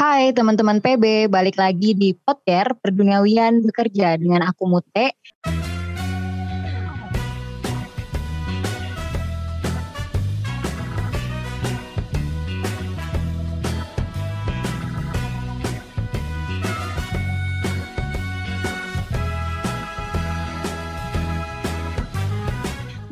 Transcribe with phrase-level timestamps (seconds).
[0.00, 5.12] Hai teman-teman PB, balik lagi di Podker Perduniawian Bekerja dengan aku Mute.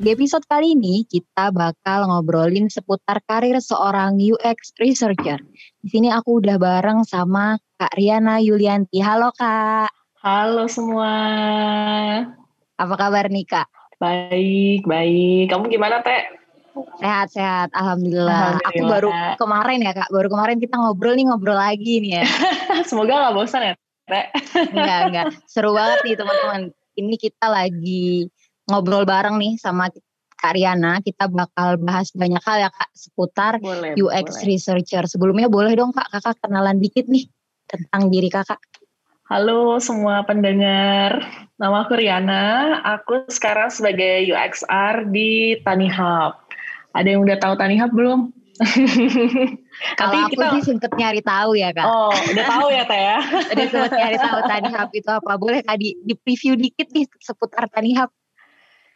[0.08, 5.36] Di episode kali ini kita bakal ngobrolin seputar karir seorang UX researcher.
[5.84, 9.04] Di sini aku udah bareng sama Kak Riana Yulianti.
[9.04, 9.92] Halo Kak.
[10.24, 11.12] Halo semua.
[12.80, 13.68] Apa kabar nih Kak?
[14.00, 15.52] Baik, baik.
[15.52, 16.24] Kamu gimana Teh?
[17.04, 18.64] Sehat-sehat, Alhamdulillah.
[18.64, 18.80] Alhamdulillah.
[18.80, 22.24] Aku baru kemarin ya Kak, baru kemarin kita ngobrol nih, ngobrol lagi nih ya.
[22.88, 23.74] Semoga gak bosan ya
[24.08, 24.24] Teh?
[24.72, 25.26] enggak, enggak.
[25.44, 26.72] Seru banget nih teman-teman.
[26.96, 28.32] Ini kita lagi
[28.68, 29.88] ngobrol bareng nih sama
[30.38, 31.02] Kak Riana.
[31.02, 34.46] Kita bakal bahas banyak hal ya Kak seputar boleh, UX boleh.
[34.54, 35.04] researcher.
[35.08, 37.26] Sebelumnya boleh dong Kak, Kakak kenalan dikit nih
[37.66, 38.60] tentang diri Kakak.
[39.28, 41.20] Halo semua pendengar,
[41.60, 42.80] nama aku Riana.
[42.96, 46.32] Aku sekarang sebagai UXR di Tani Hub.
[46.96, 48.32] Ada yang udah tahu Tani Hub belum?
[50.00, 50.46] Kalau aku kita...
[50.58, 51.86] sih sempet nyari tahu ya kak.
[51.86, 53.18] Oh, udah tahu ya teh ya.
[53.52, 55.32] udah sempet nyari tahu Tani Hub itu apa.
[55.36, 58.10] Boleh kak di, di preview dikit nih seputar Tani Hub.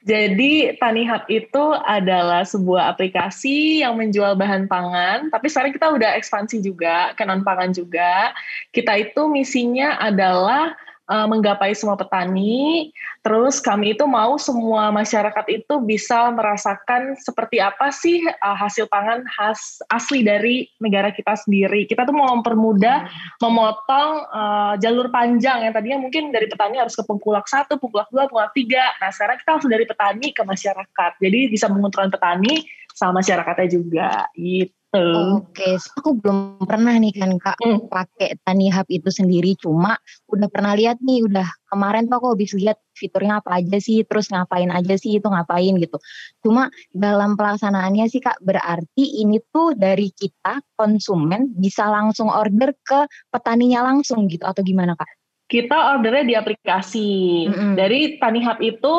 [0.02, 6.10] Jadi Tani Hub itu adalah sebuah aplikasi yang menjual bahan pangan, tapi sekarang kita udah
[6.18, 8.34] ekspansi juga ke non pangan juga.
[8.74, 10.74] Kita itu misinya adalah
[11.08, 12.90] uh, menggapai semua petani.
[13.22, 19.22] Terus kami itu mau semua masyarakat itu bisa merasakan seperti apa sih uh, hasil pangan
[19.38, 21.86] khas asli dari negara kita sendiri.
[21.86, 23.06] Kita tuh mau mempermudah
[23.38, 28.26] memotong uh, jalur panjang yang tadinya mungkin dari petani harus ke pengkulak satu, pengkulak dua,
[28.26, 28.90] pengkulak tiga.
[28.98, 31.12] Nah sekarang kita langsung dari petani ke masyarakat.
[31.22, 34.81] Jadi bisa menguntungkan petani sama masyarakatnya juga gitu.
[34.92, 35.74] Oke, okay.
[35.96, 37.88] aku belum pernah nih kan kak hmm.
[37.88, 39.56] pakai Tani Hub itu sendiri.
[39.56, 39.96] Cuma
[40.28, 44.28] udah pernah lihat nih, udah kemarin tuh aku habis lihat fiturnya apa aja sih, terus
[44.28, 45.96] ngapain aja sih itu ngapain gitu.
[46.44, 53.08] Cuma dalam pelaksanaannya sih kak berarti ini tuh dari kita konsumen bisa langsung order ke
[53.32, 55.08] petaninya langsung gitu atau gimana kak?
[55.48, 57.10] Kita ordernya di aplikasi.
[57.48, 57.72] Mm -hmm.
[57.80, 58.94] Dari Tani Hub itu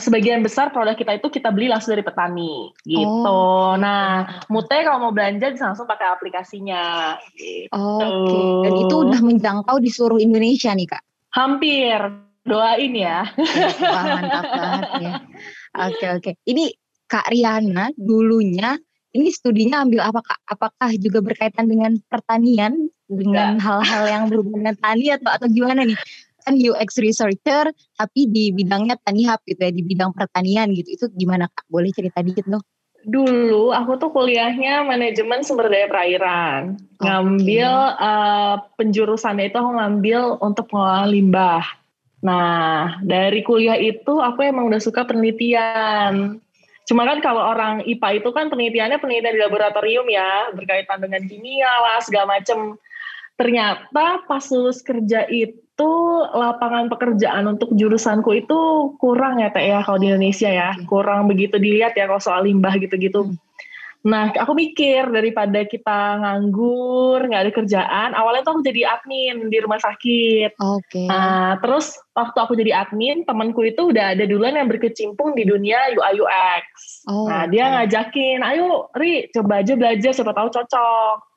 [0.00, 3.28] sebagian besar produk kita itu kita beli langsung dari petani gitu.
[3.28, 3.76] Oh.
[3.76, 7.16] Nah, Mute kalau mau belanja bisa langsung pakai aplikasinya.
[7.36, 7.68] Gitu.
[7.68, 8.08] Oke.
[8.32, 8.48] Okay.
[8.64, 11.02] Dan itu udah menjangkau di seluruh Indonesia nih kak?
[11.36, 12.00] Hampir.
[12.42, 13.22] Doain ya.
[13.86, 15.14] Wah mantap banget ya.
[15.78, 16.22] Oke okay, oke.
[16.26, 16.34] Okay.
[16.42, 16.74] Ini
[17.06, 18.74] Kak Riana dulunya
[19.12, 20.40] ini studinya ambil apa kak?
[20.48, 25.98] Apakah juga berkaitan dengan pertanian dengan hal-hal yang berhubungan dengan tani atau atau gimana nih?
[26.42, 30.88] Kan UX researcher tapi di bidangnya tani hub gitu ya di bidang pertanian gitu.
[30.92, 31.66] Itu gimana kak?
[31.70, 32.62] Boleh cerita dikit loh
[33.02, 36.78] dulu aku tuh kuliahnya manajemen sumber daya perairan.
[36.98, 37.10] Okay.
[37.10, 41.64] ngambil uh, penjurusannya itu aku ngambil untuk pengelolaan limbah.
[42.22, 46.38] Nah dari kuliah itu aku emang udah suka penelitian.
[46.86, 51.70] Cuma kan kalau orang IPA itu kan penelitiannya penelitian di laboratorium ya, berkaitan dengan kimia
[51.70, 52.74] lah, segala macem.
[53.38, 55.90] Ternyata pas lulus kerja itu itu
[56.38, 60.70] lapangan pekerjaan untuk jurusanku itu kurang ya Teh ya kalau di Indonesia ya.
[60.86, 63.26] Kurang begitu dilihat ya kalau soal limbah gitu-gitu.
[63.26, 63.36] Hmm.
[64.02, 69.58] Nah, aku mikir daripada kita nganggur, nggak ada kerjaan, awalnya tuh aku jadi admin di
[69.62, 70.58] rumah sakit.
[70.58, 70.90] Oke.
[70.90, 71.06] Okay.
[71.06, 75.94] Nah, terus waktu aku jadi admin, temanku itu udah ada duluan yang berkecimpung di dunia
[75.94, 76.66] UI UX.
[77.06, 77.54] Oh, nah, okay.
[77.54, 81.31] dia ngajakin, ayo Ri, coba aja belajar, siapa tahu cocok.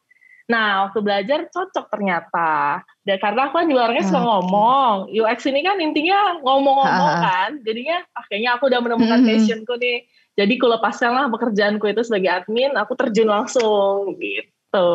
[0.46, 2.82] Nah, waktu belajar cocok ternyata.
[3.02, 4.96] Dan karena aku kan juga orangnya suka ngomong.
[5.10, 7.50] UX ini kan intinya ngomong-ngomong kan.
[7.66, 10.06] Jadinya ah, kayaknya aku udah menemukan passionku nih.
[10.36, 14.92] Jadi aku lepaskanlah pekerjaanku itu sebagai admin, aku terjun langsung gitu.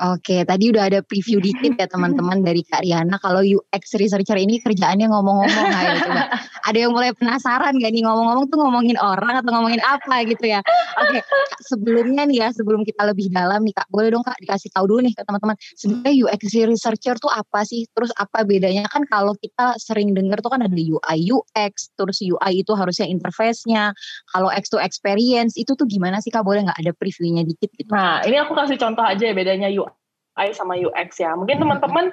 [0.00, 3.20] Oke, tadi udah ada preview dikit ya teman-teman dari Kak Riana.
[3.20, 6.32] Kalau UX researcher ini kerjaannya ngomong-ngomong, ayo coba.
[6.64, 10.64] Ada yang mulai penasaran gak nih ngomong-ngomong tuh ngomongin orang atau ngomongin apa gitu ya?
[10.96, 11.20] Oke,
[11.68, 15.06] sebelumnya nih ya, sebelum kita lebih dalam nih Kak, boleh dong Kak dikasih tahu dulu
[15.06, 15.60] nih ke teman-teman.
[15.76, 17.84] Sebenarnya UX researcher tuh apa sih?
[17.92, 18.88] Terus apa bedanya?
[18.88, 23.92] Kan kalau kita sering dengar tuh kan ada UI UX, terus UI itu harusnya interface-nya.
[24.32, 26.42] Kalau X to experience itu tuh gimana sih Kak?
[26.42, 27.92] Boleh nggak ada previewnya dikit gitu?
[27.92, 29.91] Nah, ini aku kasih contoh aja ya bedanya UI
[30.38, 31.36] UI sama UX ya.
[31.36, 32.12] Mungkin teman-teman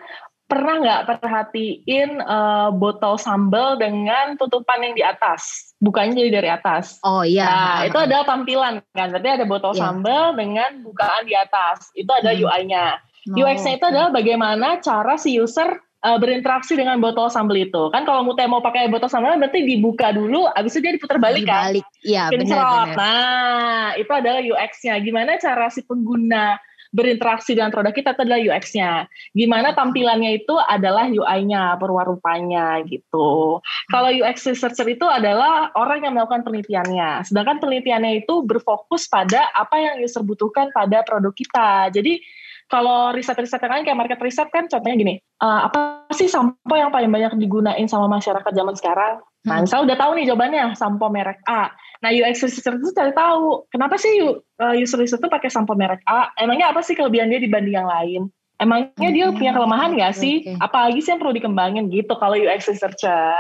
[0.50, 6.98] pernah nggak perhatiin uh, botol sambal dengan tutupan yang di atas, bukannya jadi dari atas.
[7.06, 7.46] Oh iya.
[7.46, 9.14] Nah, itu adalah tampilan kan.
[9.14, 9.82] Berarti ada botol yeah.
[9.86, 11.94] sambal dengan bukaan di atas.
[11.94, 12.42] Itu ada hmm.
[12.42, 12.86] UI-nya.
[13.30, 15.70] Oh, UX-nya itu adalah bagaimana cara si user
[16.02, 17.94] uh, berinteraksi dengan botol sambal itu.
[17.94, 21.46] Kan kalau mau mau pakai botol sambal berarti dibuka dulu, habis itu dia diputar balik
[21.46, 21.70] kan.
[21.70, 21.86] Dibalik.
[22.02, 24.98] Iya, benar Nah, itu adalah UX-nya.
[24.98, 26.58] Gimana cara si pengguna
[26.90, 28.92] berinteraksi dengan produk kita itu adalah UX-nya.
[29.38, 33.62] Gimana tampilannya itu adalah UI-nya, perwarupanya gitu.
[33.94, 37.30] Kalau UX researcher itu adalah orang yang melakukan penelitiannya.
[37.30, 41.94] Sedangkan penelitiannya itu berfokus pada apa yang user butuhkan pada produk kita.
[41.94, 42.22] Jadi
[42.70, 46.94] kalau riset-riset yang lain kayak market research kan contohnya gini, uh, apa sih sampo yang
[46.94, 49.26] paling banyak digunain sama masyarakat zaman sekarang?
[49.50, 49.62] Nah, hmm.
[49.66, 51.74] misalnya udah tahu nih jawabannya sampo merek A.
[52.00, 56.00] Nah, UX researcher itu cari tahu kenapa sih uh, user research itu pakai sampo merek
[56.08, 56.32] A?
[56.40, 58.22] Emangnya apa sih kelebihan dia dibanding yang lain?
[58.60, 60.44] Emangnya dia punya kelemahan nggak sih?
[60.44, 60.56] Okay.
[60.60, 63.36] Apalagi sih yang perlu dikembangin gitu kalau UX researcher?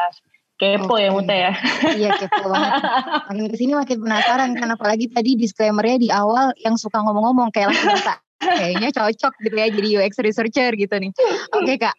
[0.59, 1.07] Kepo okay.
[1.07, 1.53] ya Mute ya.
[1.95, 2.71] Iya kepo banget.
[3.31, 7.71] Makin ke sini makin penasaran kan apalagi tadi disclaimernya di awal yang suka ngomong-ngomong kayak
[7.71, 7.95] langsung
[8.43, 11.15] kayaknya cocok gitu ya jadi UX researcher gitu nih.
[11.55, 11.95] Oke okay, kak,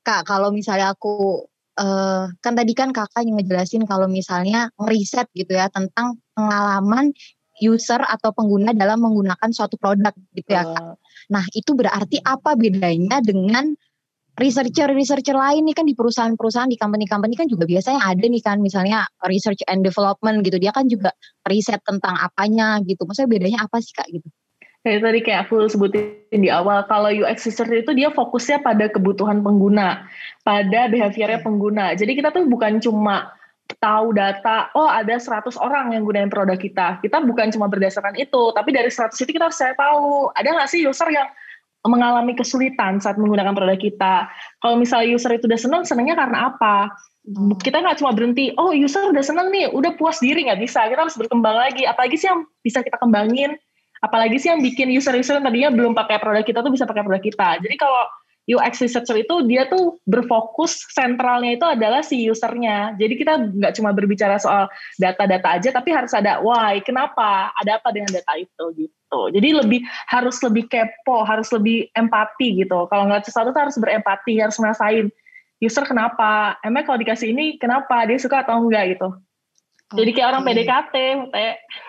[0.00, 1.44] kak kalau misalnya aku
[1.80, 7.16] uh, kan tadi kan kakak yang ngejelasin kalau misalnya ngeriset gitu ya tentang pengalaman
[7.60, 10.96] user atau pengguna dalam menggunakan suatu produk gitu ya kak.
[11.32, 13.76] Nah itu berarti apa bedanya dengan
[14.40, 15.76] researcher-researcher lain nih?
[15.76, 20.40] Kan di perusahaan-perusahaan di company-company kan juga biasanya ada nih kan misalnya research and development
[20.40, 20.56] gitu.
[20.56, 21.12] Dia kan juga
[21.44, 23.04] riset tentang apanya gitu.
[23.04, 24.28] Maksudnya bedanya apa sih kak gitu
[24.80, 29.44] kayak tadi kayak aku sebutin di awal, kalau UX researcher itu dia fokusnya pada kebutuhan
[29.44, 30.08] pengguna,
[30.40, 31.92] pada behaviornya pengguna.
[31.92, 33.34] Jadi kita tuh bukan cuma
[33.78, 36.98] tahu data, oh ada 100 orang yang gunain produk kita.
[36.98, 40.82] Kita bukan cuma berdasarkan itu, tapi dari 100 itu kita harus tahu, ada nggak sih
[40.82, 41.28] user yang
[41.86, 44.28] mengalami kesulitan saat menggunakan produk kita.
[44.60, 46.92] Kalau misalnya user itu udah senang, senangnya karena apa?
[47.24, 47.56] Hmm.
[47.56, 50.84] Kita nggak cuma berhenti, oh user udah senang nih, udah puas diri nggak bisa.
[50.88, 51.88] Kita harus berkembang lagi.
[51.88, 53.56] Apalagi sih yang bisa kita kembangin
[54.00, 57.22] apalagi sih yang bikin user-user yang tadinya belum pakai produk kita tuh bisa pakai produk
[57.22, 57.48] kita.
[57.60, 58.04] Jadi kalau
[58.50, 62.98] UX researcher itu dia tuh berfokus sentralnya itu adalah si usernya.
[62.98, 64.66] Jadi kita nggak cuma berbicara soal
[64.98, 69.20] data-data aja, tapi harus ada why, kenapa, ada apa dengan data itu gitu.
[69.30, 69.80] Jadi lebih
[70.10, 72.90] harus lebih kepo, harus lebih empati gitu.
[72.90, 75.06] Kalau nggak sesuatu harus berempati, harus ngerasain
[75.60, 79.14] user kenapa, emang kalau dikasih ini kenapa, dia suka atau enggak gitu.
[79.90, 80.94] Jadi kayak orang PDKT,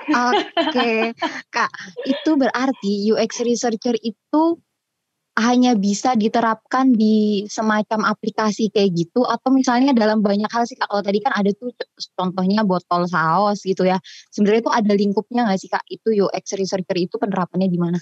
[0.10, 1.00] Oke, okay.
[1.54, 1.70] Kak,
[2.10, 4.58] itu berarti UX researcher itu
[5.40, 10.92] hanya bisa diterapkan di semacam aplikasi kayak gitu atau misalnya dalam banyak hal sih Kak.
[10.92, 11.72] Kalau tadi kan ada tuh
[12.20, 13.96] contohnya botol saus gitu ya.
[14.34, 15.88] Sebenarnya itu ada lingkupnya nggak sih Kak?
[15.88, 18.00] Itu UX researcher itu penerapannya di mana?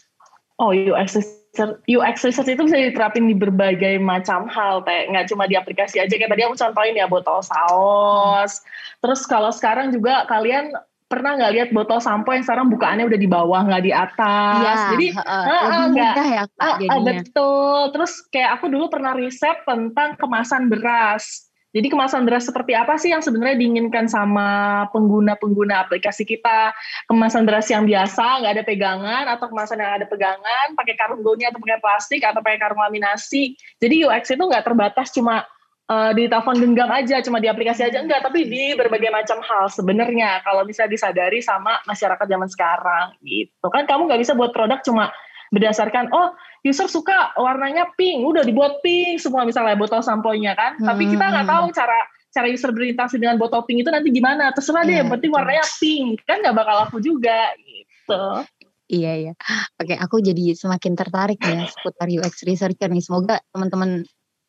[0.59, 5.47] Oh, UX research, UX research itu bisa diterapin di berbagai macam hal, kayak nggak cuma
[5.47, 6.11] di aplikasi aja.
[6.11, 8.59] Kayak tadi aku contohin ya botol saus.
[8.99, 10.75] Terus kalau sekarang juga kalian
[11.09, 14.61] pernah nggak lihat botol sampo yang sekarang bukaannya udah di bawah nggak di atas?
[14.61, 17.79] Ya, jadi uh, uh, mudah ya Kak, uh, betul.
[17.97, 23.13] Terus kayak aku dulu pernah riset tentang kemasan beras jadi kemasan beras seperti apa sih
[23.13, 26.73] yang sebenarnya diinginkan sama pengguna-pengguna aplikasi kita?
[27.05, 31.45] Kemasan beras yang biasa, nggak ada pegangan, atau kemasan yang ada pegangan, pakai karung goni
[31.45, 33.53] atau pakai plastik, atau pakai karung laminasi.
[33.77, 35.45] Jadi UX itu nggak terbatas cuma
[35.93, 39.69] uh, di telepon genggam aja, cuma di aplikasi aja enggak, tapi di berbagai macam hal
[39.69, 43.69] sebenarnya kalau bisa disadari sama masyarakat zaman sekarang gitu.
[43.69, 45.13] Kan kamu nggak bisa buat produk cuma
[45.49, 46.33] berdasarkan oh
[46.65, 50.87] user suka warnanya pink udah dibuat pink semua misalnya botol sampo-nya kan hmm.
[50.87, 54.85] tapi kita nggak tahu cara cara user berinteraksi dengan botol pink itu nanti gimana terserah
[54.85, 58.45] deh yang iya, penting warnanya pink kan nggak bakal laku juga gitu
[58.89, 59.33] Iya iya.
[59.77, 63.05] Oke, aku jadi semakin tertarik ya seputar UX researcher nih.
[63.05, 64.01] Semoga teman-teman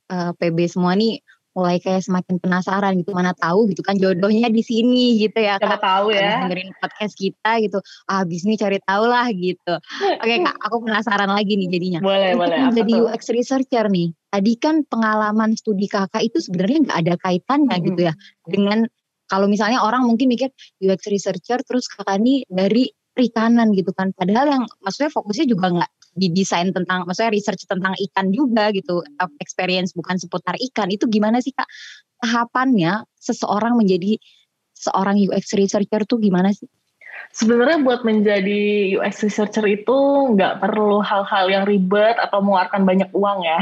[0.08, 4.46] uh, eh, PB semua nih mulai kayak semakin penasaran gitu mana tahu gitu kan jodohnya
[4.46, 5.82] di sini gitu ya kak.
[5.82, 6.46] tahu ya.
[6.46, 7.78] Dengerin podcast kita gitu.
[8.06, 9.74] Ah, habis ini cari tahu lah gitu.
[10.22, 12.00] Oke kak aku penasaran lagi nih jadinya.
[12.00, 12.58] Boleh boleh.
[12.70, 14.14] Jadi UX researcher nih.
[14.30, 17.86] Tadi kan pengalaman studi kakak itu sebenarnya nggak ada kaitannya hmm.
[17.90, 18.14] gitu ya
[18.46, 18.86] dengan
[19.26, 20.50] kalau misalnya orang mungkin mikir
[20.82, 24.14] UX researcher terus kakak nih dari perikanan gitu kan.
[24.14, 29.00] Padahal yang maksudnya fokusnya juga nggak didesain tentang maksudnya research tentang ikan juga gitu
[29.38, 31.70] experience bukan seputar ikan itu gimana sih kak
[32.20, 34.20] tahapannya seseorang menjadi
[34.80, 36.68] seorang UX researcher tuh gimana sih?
[37.30, 39.96] Sebenarnya buat menjadi UX researcher itu
[40.34, 43.60] nggak perlu hal-hal yang ribet atau mengeluarkan banyak uang ya.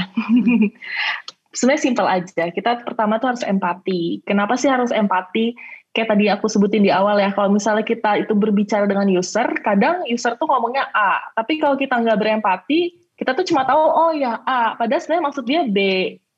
[1.57, 2.45] Sebenarnya simpel aja.
[2.55, 4.23] Kita pertama tuh harus empati.
[4.23, 5.59] Kenapa sih harus empati?
[5.99, 10.07] Kayak tadi aku sebutin di awal ya, kalau misalnya kita itu berbicara dengan user, kadang
[10.07, 14.39] user tuh ngomongnya A, tapi kalau kita nggak berempati, kita tuh cuma tahu oh ya
[14.47, 15.79] A, padahal sebenarnya maksud dia B.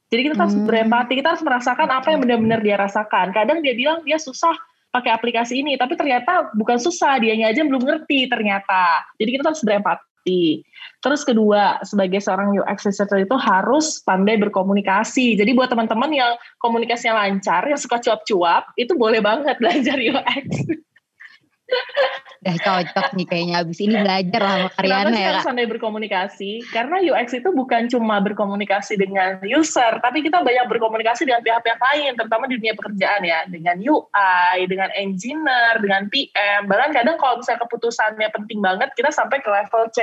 [0.09, 0.65] Jadi kita harus hmm.
[0.65, 3.31] berempati, kita harus merasakan apa yang benar-benar dia rasakan.
[3.31, 4.57] Kadang dia bilang dia susah
[4.91, 9.07] pakai aplikasi ini, tapi ternyata bukan susah, dianya aja belum ngerti ternyata.
[9.21, 10.10] Jadi kita harus berempati
[11.01, 15.39] Terus kedua, sebagai seorang UX researcher itu harus pandai berkomunikasi.
[15.39, 20.47] Jadi buat teman-teman yang komunikasinya lancar, yang suka cuap-cuap, itu boleh banget belajar UX.
[22.41, 25.45] Udah cocok nih kayaknya abis ini belajar lah sama Karyana ya kak.
[25.45, 26.51] Kenapa berkomunikasi?
[26.73, 32.17] Karena UX itu bukan cuma berkomunikasi dengan user, tapi kita banyak berkomunikasi dengan pihak-pihak lain,
[32.17, 36.65] terutama di dunia pekerjaan ya, dengan UI, dengan engineer, dengan PM.
[36.65, 40.01] Bahkan kadang kalau misalnya keputusannya penting banget, kita sampai ke level C.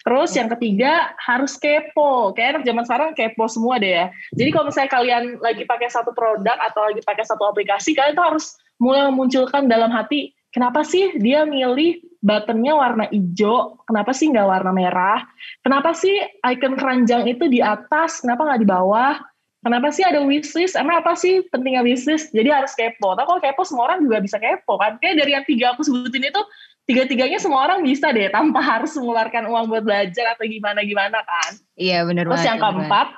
[0.00, 2.32] Terus yang ketiga harus kepo.
[2.32, 4.06] Kayak anak zaman sekarang kepo semua deh ya.
[4.32, 8.24] Jadi kalau misalnya kalian lagi pakai satu produk atau lagi pakai satu aplikasi, kalian tuh
[8.24, 14.44] harus mulai memunculkan dalam hati kenapa sih dia milih buttonnya warna hijau, kenapa sih nggak
[14.44, 15.24] warna merah,
[15.64, 16.12] kenapa sih
[16.44, 19.16] icon keranjang itu di atas, kenapa nggak di bawah,
[19.64, 23.62] kenapa sih ada wishlist, emang apa sih pentingnya wishlist, jadi harus kepo, tapi kalau kepo
[23.64, 26.42] semua orang juga bisa kepo kan, kayak dari yang tiga aku sebutin itu,
[26.84, 31.56] tiga-tiganya semua orang bisa deh, tanpa harus mengeluarkan uang buat belajar atau gimana-gimana kan.
[31.80, 33.08] Iya benar Terus yang keempat,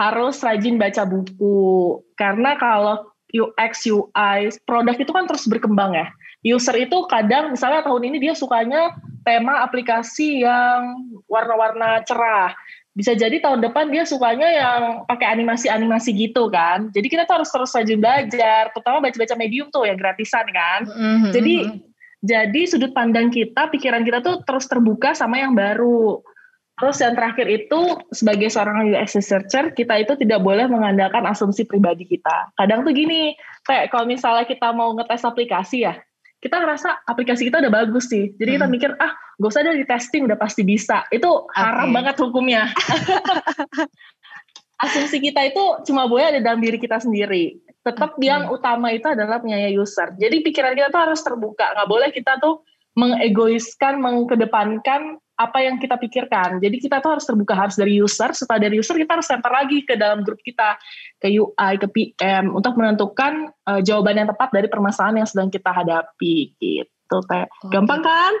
[0.00, 6.08] harus rajin baca buku, karena kalau UX, UI, produk itu kan terus berkembang ya
[6.44, 12.54] user itu kadang misalnya tahun ini dia sukanya tema aplikasi yang warna-warna cerah.
[12.96, 16.88] Bisa jadi tahun depan dia sukanya yang pakai animasi-animasi gitu kan.
[16.96, 20.88] Jadi kita tuh harus terus rajin belajar, terutama baca-baca medium tuh yang gratisan kan.
[20.88, 21.32] Mm-hmm.
[21.34, 21.54] Jadi
[22.24, 26.24] jadi sudut pandang kita, pikiran kita tuh terus terbuka sama yang baru.
[26.76, 27.80] Terus yang terakhir itu
[28.12, 32.52] sebagai seorang UX researcher kita itu tidak boleh mengandalkan asumsi pribadi kita.
[32.52, 33.32] Kadang tuh gini,
[33.64, 35.96] kayak kalau misalnya kita mau ngetes aplikasi ya,
[36.46, 38.30] kita ngerasa aplikasi kita udah bagus sih.
[38.38, 38.58] Jadi hmm.
[38.62, 39.12] kita mikir, ah
[39.42, 41.02] gak usah dari testing udah pasti bisa.
[41.10, 41.96] Itu haram okay.
[41.98, 42.70] banget hukumnya.
[44.86, 47.58] Asumsi kita itu cuma boleh ada dalam diri kita sendiri.
[47.82, 48.30] Tetap okay.
[48.30, 50.14] yang utama itu adalah punya user.
[50.14, 51.74] Jadi pikiran kita tuh harus terbuka.
[51.74, 52.62] Nggak boleh kita tuh
[52.94, 56.58] mengegoiskan, mengkedepankan apa yang kita pikirkan.
[56.58, 59.84] Jadi kita tuh harus terbuka harus dari user, setelah dari user kita harus lempar lagi
[59.84, 60.80] ke dalam grup kita,
[61.20, 65.68] ke UI, ke PM untuk menentukan uh, jawaban yang tepat dari permasalahan yang sedang kita
[65.68, 67.44] hadapi gitu teh.
[67.44, 68.32] Oh, Gampang kan?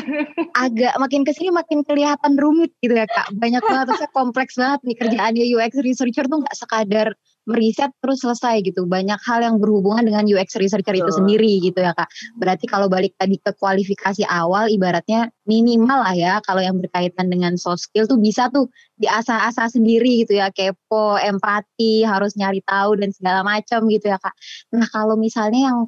[0.68, 3.32] Agak makin ke sini makin kelihatan rumit gitu ya kak.
[3.32, 7.08] Banyak banget, terusnya kompleks banget nih kerjaannya UX researcher tuh nggak sekadar
[7.44, 8.88] meriset terus selesai gitu.
[8.88, 12.08] Banyak hal yang berhubungan dengan UX researcher itu sendiri gitu ya kak.
[12.40, 17.56] Berarti kalau balik tadi ke kualifikasi awal, ibaratnya minimal lah ya kalau yang berkaitan dengan
[17.60, 20.48] soft skill tuh bisa tuh diasah-asah sendiri gitu ya.
[20.50, 24.34] Kepo, empati, harus nyari tahu dan segala macam gitu ya kak.
[24.72, 25.78] Nah kalau misalnya yang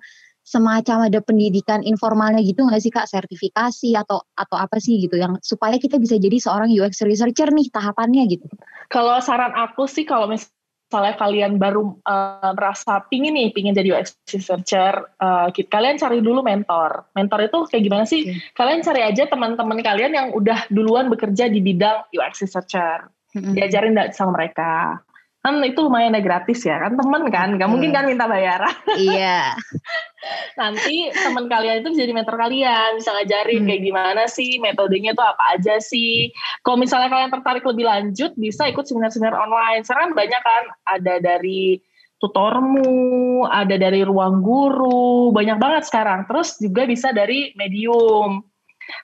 [0.46, 5.34] semacam ada pendidikan informalnya gitu nggak sih kak sertifikasi atau atau apa sih gitu yang
[5.42, 8.46] supaya kita bisa jadi seorang UX researcher nih tahapannya gitu.
[8.86, 10.46] Kalau saran aku sih kalau mis
[10.86, 16.46] misalnya kalian baru uh, merasa pingin nih pingin jadi UX researcher, uh, kalian cari dulu
[16.46, 17.10] mentor.
[17.18, 18.22] Mentor itu kayak gimana sih?
[18.22, 18.38] Okay.
[18.54, 23.10] Kalian cari aja teman-teman kalian yang udah duluan bekerja di bidang UX researcher.
[23.34, 23.52] Mm-hmm.
[23.58, 25.02] Diajarin sama mereka
[25.46, 27.54] kan itu lumayan ya gratis ya kan temen kan?
[27.54, 28.66] Nggak mungkin kan minta bayar
[28.98, 29.54] iya.
[30.58, 33.68] Nanti temen kalian itu jadi mentor kalian bisa ngajarin hmm.
[33.70, 36.34] kayak gimana sih metodenya itu apa aja sih.
[36.66, 39.86] Kalau misalnya kalian tertarik lebih lanjut bisa ikut seminar-seminar online.
[39.86, 41.78] Sekarang banyak kan ada dari
[42.18, 46.26] tutormu ada dari ruang guru banyak banget sekarang.
[46.26, 48.42] Terus juga bisa dari medium.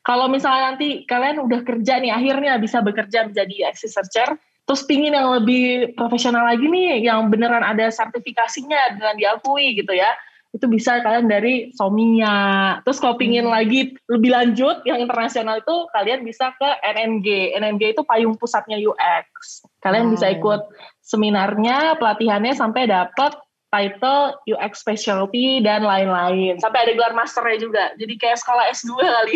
[0.03, 4.35] Kalau misalnya nanti kalian udah kerja nih akhirnya bisa bekerja menjadi researcher
[4.69, 10.13] terus pingin yang lebih profesional lagi nih yang beneran ada sertifikasinya dengan diakui gitu ya.
[10.53, 12.77] Itu bisa kalian dari Somia.
[12.85, 13.55] Terus kalau pingin hmm.
[13.57, 19.65] lagi lebih lanjut yang internasional itu kalian bisa ke NNG NNG itu payung pusatnya UX
[19.83, 20.15] kalian hmm.
[20.15, 20.61] bisa ikut
[21.03, 23.35] seminarnya pelatihannya sampai dapat
[23.73, 26.61] title UX specialty dan lain-lain.
[26.61, 27.85] Sampai ada gelar masternya juga.
[27.97, 29.35] Jadi kayak sekolah S2 kali.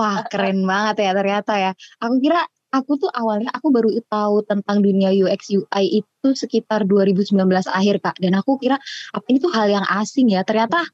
[0.00, 1.72] Wah keren banget ya ternyata ya.
[2.00, 2.40] Aku kira
[2.76, 7.32] aku tuh awalnya aku baru tahu tentang dunia UX UI itu sekitar 2019
[7.66, 8.16] akhir kak.
[8.20, 8.76] Dan aku kira
[9.12, 10.44] apa ini tuh hal yang asing ya?
[10.44, 10.84] Ternyata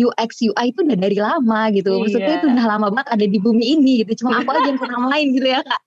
[0.00, 1.90] UX UI itu udah dari lama gitu.
[1.92, 2.00] Iya.
[2.04, 4.24] maksudnya itu udah lama banget ada di bumi ini gitu.
[4.24, 5.82] Cuma aku aja yang pernah main gitu ya kak.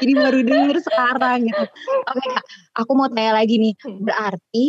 [0.00, 1.64] Jadi baru denger sekarang gitu.
[2.10, 2.44] Oke kak.
[2.82, 3.74] Aku mau tanya lagi nih.
[3.82, 4.02] Hmm.
[4.06, 4.66] berarti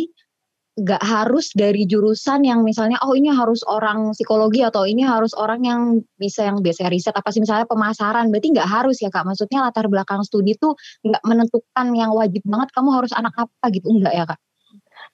[0.82, 5.60] gak harus dari jurusan yang misalnya oh ini harus orang psikologi atau ini harus orang
[5.64, 5.80] yang
[6.16, 9.24] bisa yang biasa riset apa sih misalnya pemasaran berarti nggak harus ya kak.
[9.28, 10.74] Maksudnya latar belakang studi tuh
[11.06, 13.86] nggak menentukan yang wajib banget kamu harus anak apa gitu.
[13.92, 14.40] Enggak ya kak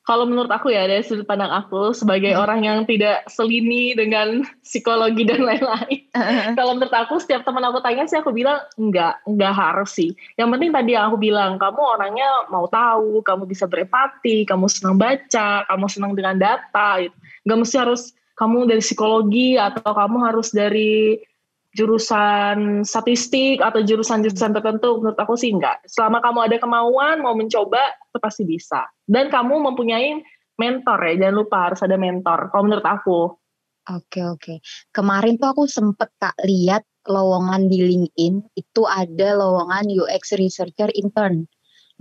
[0.07, 2.39] kalau menurut aku ya dari sudut pandang aku sebagai hmm.
[2.39, 6.07] orang yang tidak selini dengan psikologi dan lain-lain.
[6.15, 6.55] Uh-huh.
[6.59, 10.15] Kalau menurut aku setiap teman aku tanya sih aku bilang enggak, enggak harus sih.
[10.39, 14.95] Yang penting tadi yang aku bilang kamu orangnya mau tahu, kamu bisa berempati, kamu senang
[14.95, 17.17] baca, kamu senang dengan data gitu.
[17.43, 18.03] Enggak mesti harus
[18.39, 21.19] kamu dari psikologi atau kamu harus dari
[21.77, 25.85] jurusan statistik atau jurusan-jurusan tertentu menurut aku sih enggak.
[25.85, 28.89] Selama kamu ada kemauan mau mencoba itu pasti bisa.
[29.05, 30.25] Dan kamu mempunyai
[30.57, 32.49] mentor ya, jangan lupa harus ada mentor.
[32.49, 33.21] Kalau menurut aku.
[33.93, 34.55] Oke oke.
[34.91, 41.47] Kemarin tuh aku sempet Kak lihat lowongan di LinkedIn itu ada lowongan UX researcher intern.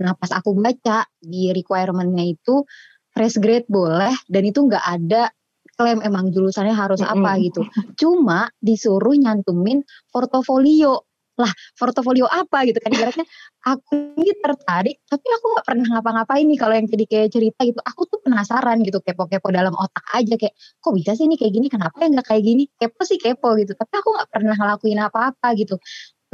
[0.02, 2.66] Nah pas aku baca di requirement-nya itu
[3.14, 5.30] fresh grade boleh dan itu nggak ada
[5.76, 7.62] klaim emang jurusannya harus apa gitu.
[8.00, 11.04] Cuma disuruh nyantumin portofolio.
[11.36, 12.96] Lah portofolio apa gitu kan?
[12.96, 13.28] Ibaratnya
[13.68, 17.80] aku ini tertarik tapi aku nggak pernah ngapa-ngapain nih kalau yang jadi kayak cerita gitu.
[17.84, 21.68] Aku tuh penasaran gitu kepo-kepo dalam otak aja kayak kok bisa sih ini kayak gini?
[21.68, 22.64] Kenapa ya nggak kayak gini?
[22.80, 25.76] Kepo sih kepo gitu tapi aku nggak pernah ngelakuin apa-apa gitu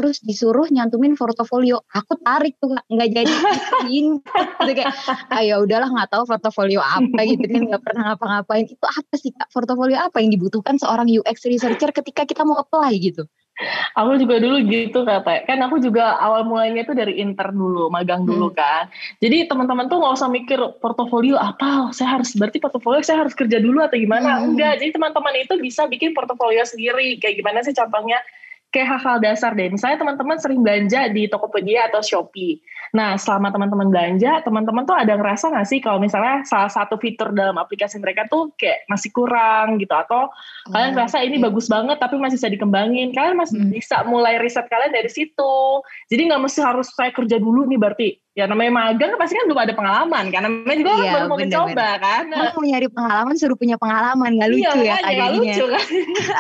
[0.02, 1.78] terus disuruh nyantumin portofolio.
[1.94, 3.34] Aku tarik tuh nggak jadi
[3.86, 4.18] gitu
[4.74, 4.90] kayak
[5.30, 8.66] ayo ah, ya udahlah nggak tahu portofolio apa gitu kan nggak pernah ngapa-ngapain.
[8.66, 9.46] Itu apa sih kak?
[9.54, 13.30] Portofolio apa yang dibutuhkan seorang UX researcher ketika kita mau apply gitu?
[13.94, 18.26] Aku juga dulu gitu kata kan aku juga awal mulainya itu dari intern dulu magang
[18.26, 18.58] dulu hmm.
[18.58, 18.84] kan.
[19.22, 21.94] Jadi teman-teman tuh nggak usah mikir portofolio apa?
[21.94, 24.42] Saya harus berarti portofolio saya harus kerja dulu atau gimana?
[24.42, 24.56] Hmm.
[24.56, 24.82] enggak.
[24.82, 27.22] Jadi teman-teman itu bisa bikin portofolio sendiri.
[27.22, 28.18] Kayak gimana sih contohnya
[28.72, 29.68] kayak hal-hal dasar deh.
[29.68, 32.58] Misalnya teman-teman sering belanja di Tokopedia atau Shopee.
[32.96, 37.32] Nah, selama teman-teman belanja, teman-teman tuh ada ngerasa nggak sih kalau misalnya salah satu fitur
[37.32, 41.44] dalam aplikasi mereka tuh kayak masih kurang gitu atau oh, kalian ngerasa ini okay.
[41.48, 43.12] bagus banget tapi masih bisa dikembangin.
[43.12, 43.72] Kalian masih hmm.
[43.76, 45.56] bisa mulai riset kalian dari situ.
[46.08, 49.60] Jadi nggak mesti harus saya kerja dulu nih berarti ya namanya magang pasti kan belum
[49.60, 50.40] ada pengalaman kan.
[50.48, 52.24] Namanya juga iya, baru mau mencoba kan.
[52.32, 55.86] Kalau mau nyari pengalaman suruh punya pengalaman gak lucu iya, ya kan, lucu kan.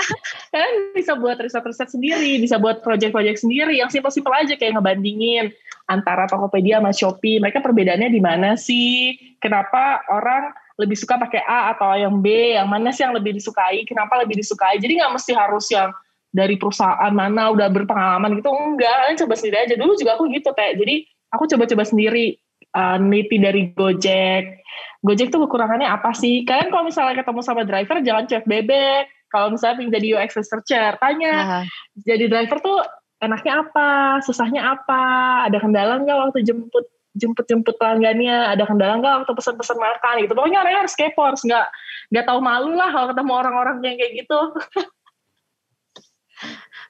[0.52, 5.52] Kalian bisa buat riset-riset sendiri bisa buat project-project sendiri yang simpel-simpel aja kayak ngebandingin
[5.84, 7.36] antara Tokopedia sama Shopee.
[7.44, 9.12] Mereka perbedaannya di mana sih?
[9.36, 12.56] Kenapa orang lebih suka pakai A atau yang B?
[12.56, 13.84] Yang mana sih yang lebih disukai?
[13.84, 14.80] Kenapa lebih disukai?
[14.80, 15.92] Jadi nggak mesti harus yang
[16.32, 18.88] dari perusahaan mana udah berpengalaman gitu enggak.
[18.88, 19.74] Kalian coba sendiri aja.
[19.76, 22.36] Dulu juga aku gitu kayak jadi aku coba-coba sendiri
[22.76, 24.62] uh, neliti dari Gojek.
[25.02, 26.44] Gojek tuh kekurangannya apa sih?
[26.46, 29.04] Kalian kalau misalnya ketemu sama driver jangan cuek bebek.
[29.32, 31.64] Kalau misalnya pengen jadi UX researcher, tanya.
[31.64, 31.64] Uh.
[32.04, 32.78] Jadi driver tuh
[33.22, 35.04] enaknya apa, susahnya apa,
[35.48, 36.84] ada kendala nggak waktu jemput
[37.16, 40.32] jemput jemput pelanggannya, ada kendala nggak waktu pesan-pesan makan gitu.
[40.36, 41.66] Pokoknya orangnya harus kepo, harus nggak
[42.12, 44.40] nggak tahu malu lah kalau ketemu orang-orang yang kayak gitu.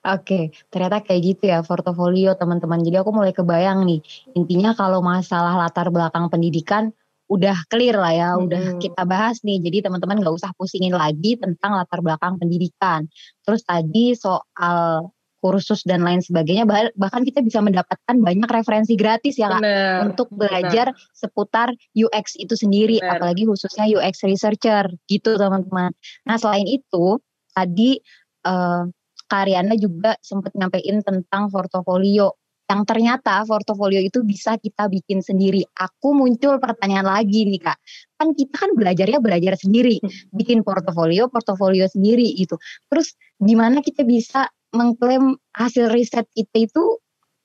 [0.02, 2.82] Oke, ternyata kayak gitu ya portofolio teman-teman.
[2.82, 4.02] Jadi aku mulai kebayang nih,
[4.34, 6.90] intinya kalau masalah latar belakang pendidikan
[7.30, 8.42] udah clear lah ya, hmm.
[8.44, 9.62] udah kita bahas nih.
[9.62, 13.06] Jadi teman-teman nggak usah pusingin lagi tentang latar belakang pendidikan.
[13.46, 15.06] Terus tadi soal
[15.42, 20.30] kursus dan lain sebagainya, bahkan kita bisa mendapatkan banyak referensi gratis ya kak bener, untuk
[20.30, 21.18] belajar bener.
[21.18, 23.18] seputar UX itu sendiri, bener.
[23.18, 25.90] apalagi khususnya UX researcher gitu teman-teman.
[26.30, 27.18] Nah selain itu
[27.50, 27.98] tadi
[28.46, 28.86] uh,
[29.32, 32.36] Karyana juga sempat nyampein tentang portofolio
[32.72, 35.60] yang ternyata portofolio itu bisa kita bikin sendiri.
[35.76, 37.76] Aku muncul pertanyaan lagi nih kak,
[38.16, 40.32] kan kita kan belajarnya belajar sendiri, hmm.
[40.32, 42.56] bikin portofolio, portofolio sendiri itu.
[42.88, 46.96] Terus gimana kita bisa mengklaim hasil riset kita itu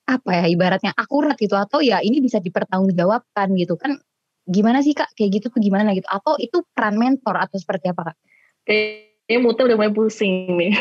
[0.07, 3.99] apa ya ibaratnya akurat gitu atau ya ini bisa dipertanggungjawabkan gitu kan
[4.47, 8.15] gimana sih kak kayak gitu tuh gimana gitu atau itu peran mentor atau seperti apa
[8.15, 8.17] kak?
[9.27, 10.71] Kayaknya muter udah mulai pusing nih.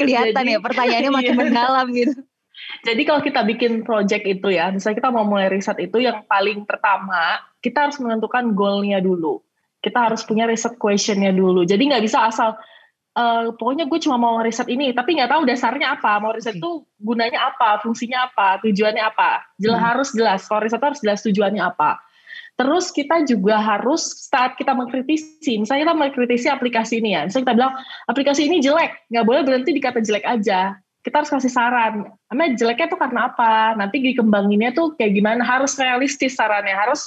[0.00, 1.38] Kelihatan Jadi, ya pertanyaannya makin iya.
[1.38, 2.16] mendalam gitu.
[2.88, 6.64] Jadi kalau kita bikin project itu ya, misalnya kita mau mulai riset itu yang paling
[6.64, 9.42] pertama kita harus menentukan goalnya dulu.
[9.84, 11.68] Kita harus punya riset questionnya dulu.
[11.68, 12.56] Jadi nggak bisa asal
[13.18, 16.22] uh, pokoknya gue cuma mau riset ini, tapi nggak tahu dasarnya apa.
[16.22, 17.04] Mau riset itu okay.
[17.04, 19.44] gunanya apa, fungsinya apa, tujuannya apa.
[19.60, 19.88] Jelas hmm.
[19.92, 20.40] harus jelas.
[20.46, 22.00] Kalau riset harus jelas tujuannya apa.
[22.58, 27.54] Terus kita juga harus saat kita mengkritisi, misalnya kita mengkritisi aplikasi ini ya, misalnya kita
[27.54, 27.74] bilang
[28.10, 30.74] aplikasi ini jelek, nggak boleh berhenti di kata jelek aja.
[31.06, 33.78] Kita harus kasih saran, emang jeleknya tuh karena apa?
[33.78, 35.46] Nanti dikembanginnya tuh kayak gimana?
[35.46, 37.06] Harus realistis sarannya, harus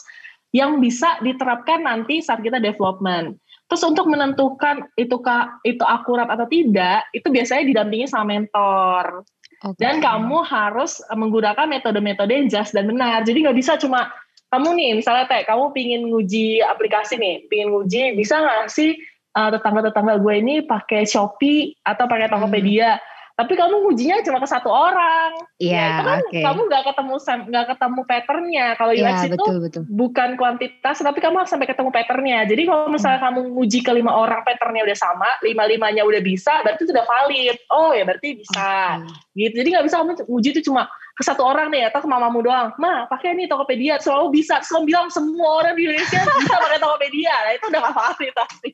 [0.55, 3.35] yang bisa diterapkan nanti saat kita development.
[3.67, 5.19] Terus untuk menentukan itu
[5.67, 9.27] itu akurat atau tidak, itu biasanya didampingi sama mentor.
[9.61, 9.83] Okay.
[9.83, 13.27] Dan kamu harus menggunakan metode-metode yang jelas dan benar.
[13.27, 14.11] Jadi nggak bisa cuma
[14.51, 18.99] kamu nih misalnya teh kamu pingin nguji aplikasi nih pingin nguji bisa nggak sih
[19.31, 22.99] uh, tetangga-tetangga gue ini pakai Shopee atau pakai Tokopedia
[23.39, 25.31] tapi kamu ujinya cuma ke satu orang.
[25.57, 25.77] Iya.
[25.79, 26.43] Yeah, kan okay.
[26.43, 27.15] kamu nggak ketemu
[27.47, 28.65] nggak ketemu patternnya.
[28.75, 32.39] Kalau UX yeah, itu betul, bukan kuantitas, tapi kamu harus sampai ketemu patternnya.
[32.45, 33.27] Jadi kalau misalnya hmm.
[33.31, 37.07] kamu uji ke lima orang patternnya udah sama, lima limanya udah bisa, berarti itu udah
[37.07, 37.57] valid.
[37.71, 38.99] Oh ya berarti bisa.
[38.99, 39.39] Okay.
[39.47, 39.53] Gitu.
[39.63, 42.75] Jadi nggak bisa kamu uji itu cuma ke satu orang nih atau ke mamamu doang.
[42.77, 44.59] Ma, pakai nih Tokopedia, selalu bisa.
[44.59, 47.35] Terus bilang semua orang di Indonesia bisa pakai Tokopedia.
[47.47, 48.69] Nah itu udah gak valid pasti.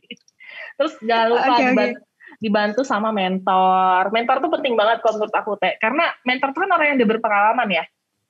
[0.77, 1.91] Terus jangan lupa okay, okay
[2.37, 4.13] dibantu sama mentor.
[4.13, 7.09] Mentor tuh penting banget kalau menurut aku teh, karena mentor tuh kan orang yang udah
[7.17, 7.83] berpengalaman ya.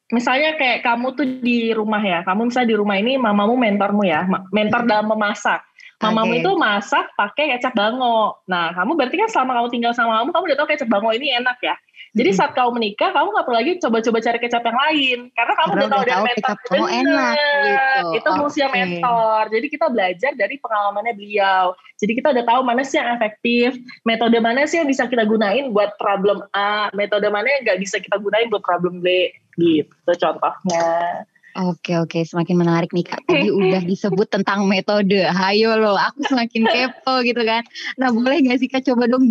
[0.08, 4.24] Misalnya kayak kamu tuh di rumah ya, kamu misalnya di rumah ini mamamu mentormu ya,
[4.56, 5.60] mentor dalam memasak.
[5.98, 6.42] Mamamu okay.
[6.46, 8.38] itu masak pakai kecap bango.
[8.46, 11.34] Nah, kamu berarti kan selama kamu tinggal sama kamu, kamu udah tahu kecap bango ini
[11.36, 11.76] enak ya.
[12.18, 15.20] Jadi saat kamu menikah, kamu gak perlu lagi coba-coba cari kecap yang lain.
[15.38, 16.56] Karena kamu Karena udah tahu dari mentor.
[16.58, 18.08] Bener, enak gitu.
[18.18, 18.68] Itu okay.
[18.74, 19.42] mentor.
[19.54, 21.66] Jadi kita belajar dari pengalamannya beliau.
[22.02, 23.70] Jadi kita udah tahu mana sih yang efektif,
[24.02, 28.02] metode mana sih yang bisa kita gunain buat problem A, metode mana yang gak bisa
[28.02, 29.30] kita gunain buat problem B.
[29.54, 31.22] Gitu contohnya.
[31.58, 33.26] Oke oke semakin menarik nih kak.
[33.26, 35.26] Tadi udah disebut tentang metode.
[35.26, 37.66] Hayo loh, aku semakin kepo gitu kan.
[37.98, 39.26] Nah boleh gak sih kak coba dong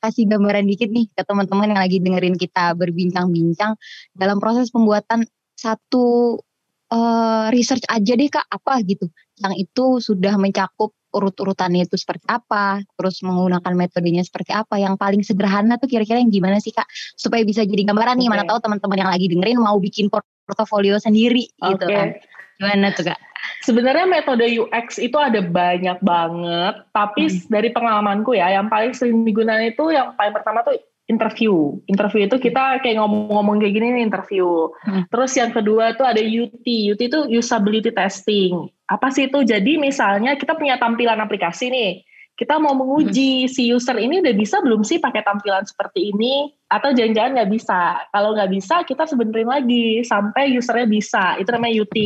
[0.00, 3.76] dikasih gambaran dikit nih ke teman-teman yang lagi dengerin kita berbincang-bincang
[4.16, 5.28] dalam proses pembuatan
[5.60, 6.40] satu
[6.88, 9.12] uh, research aja deh kak apa gitu.
[9.44, 14.80] Yang itu sudah mencakup urut-urutannya itu seperti apa, terus menggunakan metodenya seperti apa.
[14.80, 16.88] Yang paling sederhana tuh kira-kira yang gimana sih kak?
[17.12, 21.44] Supaya bisa jadi gambaran nih, mana tahu teman-teman yang lagi dengerin mau bikin portofolio sendiri
[21.60, 21.76] okay.
[21.76, 22.08] gitu kan.
[22.56, 23.29] Gimana tuh Kak?
[23.60, 27.52] Sebenarnya metode UX itu ada banyak banget, tapi hmm.
[27.52, 31.76] dari pengalamanku ya, yang paling sering digunakan itu yang paling pertama tuh interview.
[31.84, 34.70] Interview itu kita kayak ngomong-ngomong kayak gini nih interview.
[34.86, 35.04] Hmm.
[35.12, 36.64] Terus yang kedua tuh ada UT.
[36.64, 38.70] UT itu usability testing.
[38.88, 39.44] Apa sih itu?
[39.44, 41.92] Jadi misalnya kita punya tampilan aplikasi nih
[42.40, 43.52] kita mau menguji hmm.
[43.52, 48.00] si user ini udah bisa belum sih pakai tampilan seperti ini atau jangan-jangan nggak bisa
[48.08, 51.96] kalau nggak bisa kita sebenerin lagi sampai usernya bisa itu namanya UT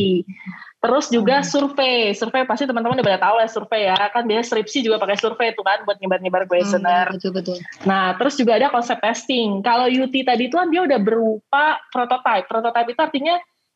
[0.85, 1.47] terus juga hmm.
[1.49, 5.17] survei survei pasti teman-teman udah pada tahu ya survei ya kan dia skripsi juga pakai
[5.17, 7.57] survei itu kan buat nyebar-nyebar questionnaire hmm, betul betul
[7.89, 12.45] nah terus juga ada konsep testing kalau UT tadi itu kan dia udah berupa prototype
[12.45, 13.35] prototype itu artinya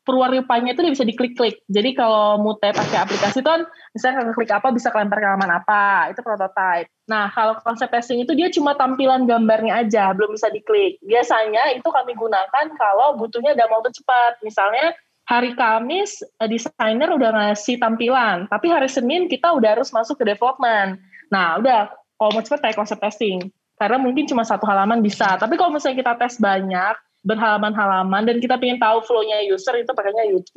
[0.10, 1.62] perwarupanya itu dia bisa diklik-klik.
[1.70, 3.62] Jadi kalau Mute pakai aplikasi itu kan
[3.94, 6.90] misalnya klik apa bisa kelempar ke halaman apa, itu prototype.
[7.06, 10.98] Nah kalau konsep testing itu dia cuma tampilan gambarnya aja, belum bisa diklik.
[11.06, 14.42] Biasanya itu kami gunakan kalau butuhnya dalam waktu cepat.
[14.42, 14.98] Misalnya
[15.30, 20.26] hari Kamis eh, desainer udah ngasih tampilan, tapi hari Senin kita udah harus masuk ke
[20.34, 20.98] development.
[21.30, 23.54] Nah udah kalau mau cepat kayak konsep testing.
[23.80, 25.40] Karena mungkin cuma satu halaman bisa.
[25.40, 30.28] Tapi kalau misalnya kita tes banyak, berhalaman-halaman dan kita ingin tahu flow-nya user itu pakainya
[30.36, 30.52] UT.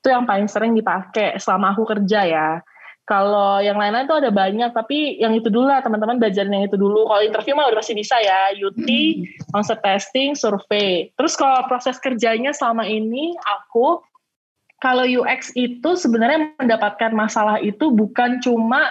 [0.00, 2.48] Itu yang paling sering dipakai selama aku kerja ya.
[3.04, 6.80] Kalau yang lain-lain tuh ada banyak, tapi yang itu dulu lah teman-teman belajar yang itu
[6.80, 7.04] dulu.
[7.04, 9.52] Kalau interview mah udah masih bisa ya, UT, hmm.
[9.52, 11.12] concept testing, survei.
[11.12, 14.00] Terus kalau proses kerjanya selama ini aku,
[14.80, 18.88] kalau UX itu sebenarnya mendapatkan masalah itu bukan cuma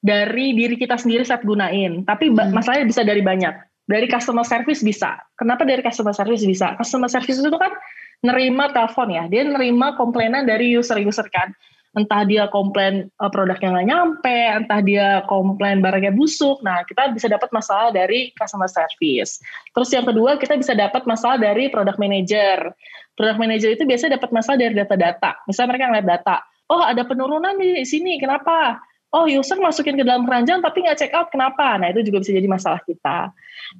[0.00, 2.56] dari diri kita sendiri saat gunain, tapi hmm.
[2.56, 3.52] masalahnya bisa dari banyak
[3.90, 5.18] dari customer service bisa.
[5.34, 6.78] Kenapa dari customer service bisa?
[6.78, 7.74] Customer service itu kan
[8.22, 11.50] nerima telepon ya, dia nerima komplainan dari user-user kan.
[11.90, 16.62] Entah dia komplain uh, produknya nggak nyampe, entah dia komplain barangnya busuk.
[16.62, 19.42] Nah, kita bisa dapat masalah dari customer service.
[19.74, 22.70] Terus yang kedua, kita bisa dapat masalah dari product manager.
[23.18, 25.30] Product manager itu biasanya dapat masalah dari data-data.
[25.50, 26.36] Misalnya mereka ngeliat data,
[26.70, 28.78] oh ada penurunan di sini, kenapa?
[29.10, 31.74] oh user masukin ke dalam keranjang tapi nggak check out kenapa?
[31.78, 33.34] Nah itu juga bisa jadi masalah kita.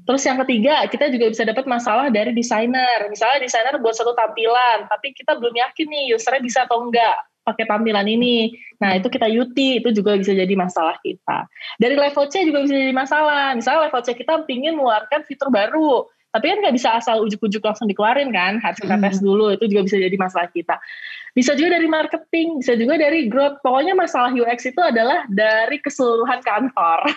[0.06, 3.06] Terus yang ketiga kita juga bisa dapat masalah dari desainer.
[3.06, 7.66] Misalnya desainer buat satu tampilan tapi kita belum yakin nih usernya bisa atau enggak pakai
[7.66, 8.54] tampilan ini.
[8.78, 11.50] Nah itu kita UT itu juga bisa jadi masalah kita.
[11.76, 13.58] Dari level C juga bisa jadi masalah.
[13.58, 17.90] Misalnya level C kita ingin mengeluarkan fitur baru tapi kan nggak bisa asal ujuk-ujuk langsung
[17.90, 20.78] dikeluarin kan harus kita tes dulu itu juga bisa jadi masalah kita
[21.30, 23.62] bisa juga dari marketing, bisa juga dari growth.
[23.62, 27.06] Pokoknya masalah UX itu adalah dari keseluruhan kantor.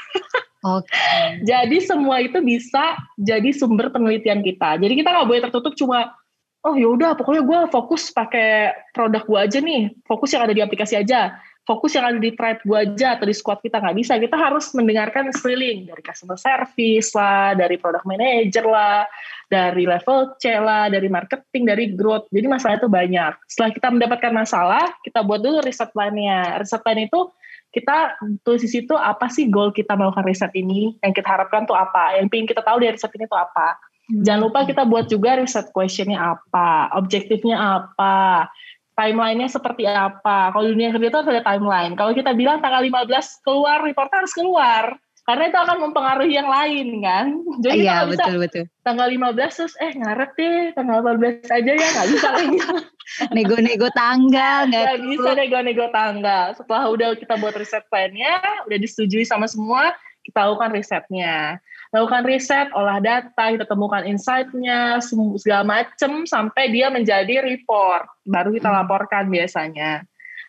[0.64, 0.88] Oke.
[0.88, 1.44] Okay.
[1.44, 4.80] jadi semua itu bisa jadi sumber penelitian kita.
[4.80, 6.16] Jadi kita nggak boleh tertutup cuma
[6.64, 10.96] oh yaudah pokoknya gue fokus pakai produk gue aja nih, fokus yang ada di aplikasi
[10.96, 11.36] aja.
[11.64, 13.80] Fokus yang ada di tribe gue aja atau di squad kita.
[13.80, 14.20] Nggak bisa.
[14.20, 15.88] Kita harus mendengarkan sekeliling.
[15.88, 19.08] Dari customer service lah dari product manager lah
[19.48, 22.28] dari level C lah dari marketing dari growth.
[22.36, 23.48] Jadi masalah itu banyak.
[23.48, 26.60] Setelah kita mendapatkan masalah kita buat dulu riset plan-nya.
[26.60, 27.32] Riset plan itu
[27.72, 31.00] kita tulis di situ apa sih goal kita melakukan riset ini?
[31.00, 32.20] Yang kita harapkan tuh apa?
[32.20, 34.24] Yang ingin kita tahu dari riset ini tuh apa hmm.
[34.26, 38.50] jangan lupa kita buat juga riset questionnya apa objektifnya apa
[38.94, 40.54] timelinenya seperti apa.
[40.54, 41.94] Kalau dunia kerja itu harus ada timeline.
[41.98, 44.86] Kalau kita bilang tanggal 15 keluar, report harus keluar.
[45.24, 47.26] Karena itu akan mempengaruhi yang lain kan.
[47.64, 48.64] Jadi iya, bisa betul, betul.
[48.84, 52.60] tanggal 15 terus eh ngaret deh tanggal 14 aja ya nggak bisa lagi.
[53.36, 54.68] nego-nego tanggal.
[54.68, 56.46] Nggak bisa nego-nego tanggal.
[56.60, 59.96] Setelah udah kita buat riset plan-nya, udah disetujui sama semua,
[60.28, 64.98] kita lakukan risetnya lakukan riset, olah data, kita temukan insight-nya,
[65.38, 68.10] segala macam sampai dia menjadi report.
[68.26, 68.78] Baru kita hmm.
[68.82, 70.02] laporkan biasanya.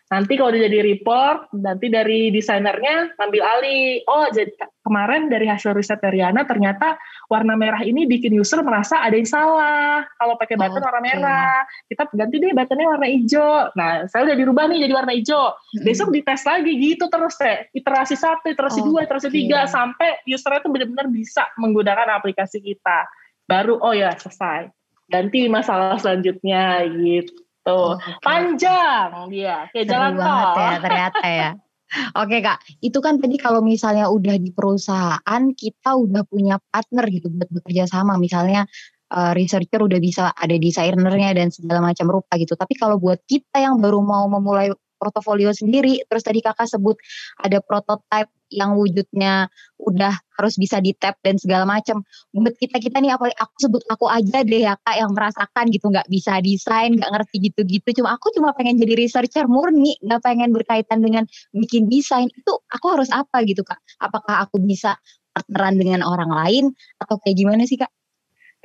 [0.05, 4.05] Nanti kalau udah jadi report, nanti dari desainernya ngambil alih.
[4.05, 4.53] Oh, jadi
[4.85, 6.93] kemarin dari hasil riset Riana ternyata
[7.25, 10.05] warna merah ini bikin user merasa ada yang salah.
[10.21, 10.85] Kalau pakai button okay.
[10.85, 11.57] warna merah,
[11.89, 13.73] kita ganti deh buttonnya warna hijau.
[13.73, 15.57] Nah, saya udah dirubah nih jadi warna hijau.
[15.81, 17.65] Besok dites lagi gitu terus teh.
[17.73, 18.89] Iterasi satu, iterasi okay.
[18.93, 23.09] dua, iterasi tiga sampai usernya tuh benar-benar bisa menggunakan aplikasi kita.
[23.49, 24.69] Baru oh ya selesai.
[25.09, 27.97] Ganti masalah selanjutnya gitu gitu.
[27.97, 28.13] Okay.
[28.21, 30.53] Panjang dia, kayak jalan tol.
[30.53, 31.49] ya ternyata ya.
[32.21, 37.29] Oke kak, itu kan tadi kalau misalnya udah di perusahaan kita udah punya partner gitu
[37.33, 38.17] buat bekerja sama.
[38.17, 38.65] Misalnya
[39.13, 42.57] uh, researcher udah bisa ada desainernya dan segala macam rupa gitu.
[42.57, 46.01] Tapi kalau buat kita yang baru mau memulai portofolio sendiri.
[46.09, 46.97] Terus tadi kakak sebut
[47.37, 52.01] ada prototype yang wujudnya udah harus bisa di tap dan segala macam.
[52.31, 55.91] Buat kita kita nih apa aku sebut aku aja deh ya kak yang merasakan gitu
[55.91, 58.01] nggak bisa desain nggak ngerti gitu-gitu.
[58.01, 62.85] Cuma aku cuma pengen jadi researcher murni nggak pengen berkaitan dengan bikin desain itu aku
[62.95, 63.77] harus apa gitu kak?
[63.99, 64.95] Apakah aku bisa
[65.35, 66.65] partneran dengan orang lain
[67.03, 67.91] atau kayak gimana sih kak?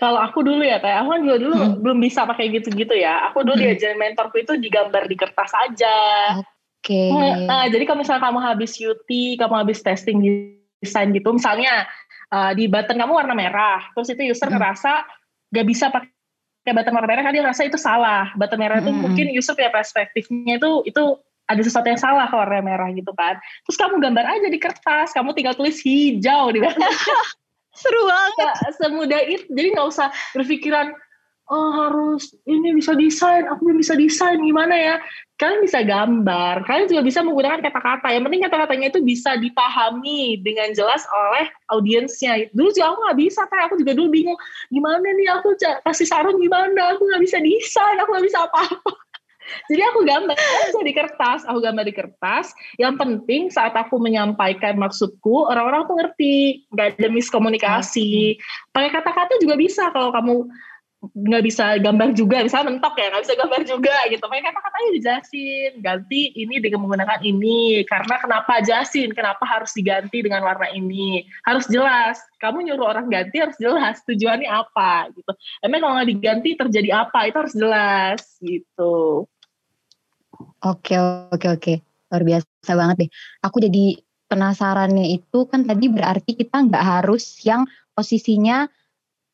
[0.00, 1.76] Kalau aku dulu ya, Teh, aku kan juga dulu hmm.
[1.84, 3.28] belum bisa pakai gitu-gitu ya.
[3.28, 3.64] Aku dulu hmm.
[3.68, 5.96] diajarin mentorku itu digambar di kertas aja.
[6.80, 6.96] Oke.
[6.96, 7.44] Okay.
[7.44, 10.24] Nah, jadi kalau misalnya kamu habis UT, kamu habis testing
[10.80, 11.84] desain gitu, misalnya
[12.32, 14.56] uh, di button kamu warna merah, terus itu user hmm.
[14.56, 15.04] ngerasa
[15.52, 18.32] gak bisa pakai button warna merah, kan dia ngerasa itu salah.
[18.32, 22.64] Button merah itu mungkin user punya perspektifnya itu itu ada sesuatu yang salah kalau warna
[22.64, 23.36] merah gitu kan.
[23.68, 26.64] Terus kamu gambar aja di kertas, kamu tinggal tulis hijau di
[27.80, 28.54] Seru banget.
[28.80, 29.46] semudah itu.
[29.52, 30.96] Jadi nggak usah berpikiran
[31.50, 34.96] oh harus ini bisa desain, aku belum bisa desain gimana ya?
[35.34, 38.12] Kalian bisa gambar, kalian juga bisa menggunakan kata-kata.
[38.14, 42.46] Yang penting kata-katanya itu bisa dipahami dengan jelas oleh audiensnya.
[42.54, 43.60] Dulu juga aku nggak bisa, kan?
[43.66, 44.38] Aku juga dulu bingung
[44.70, 46.94] gimana nih aku kasih saran gimana?
[46.94, 48.92] Aku nggak bisa desain, aku nggak bisa apa-apa.
[49.66, 52.54] Jadi aku gambar aja di kertas, aku gambar di kertas.
[52.78, 56.34] Yang penting saat aku menyampaikan maksudku, orang-orang tuh ngerti,
[56.70, 58.38] nggak ada miskomunikasi.
[58.70, 60.46] Pakai kata-kata juga bisa kalau kamu
[61.00, 64.20] nggak bisa gambar juga misalnya mentok ya nggak bisa gambar juga gitu.
[64.28, 67.88] Makanya kata-katanya dijelasin ganti ini dengan menggunakan ini.
[67.88, 71.24] Karena kenapa jelasin kenapa harus diganti dengan warna ini?
[71.48, 72.20] Harus jelas.
[72.36, 75.32] Kamu nyuruh orang ganti harus jelas tujuannya apa gitu.
[75.64, 77.32] Emang kalau nggak diganti terjadi apa?
[77.32, 79.24] Itu harus jelas gitu.
[80.60, 81.00] Oke
[81.32, 81.74] oke oke,
[82.12, 83.10] luar biasa banget deh.
[83.40, 83.96] Aku jadi
[84.28, 87.64] penasarannya itu kan tadi berarti kita nggak harus yang
[87.96, 88.68] posisinya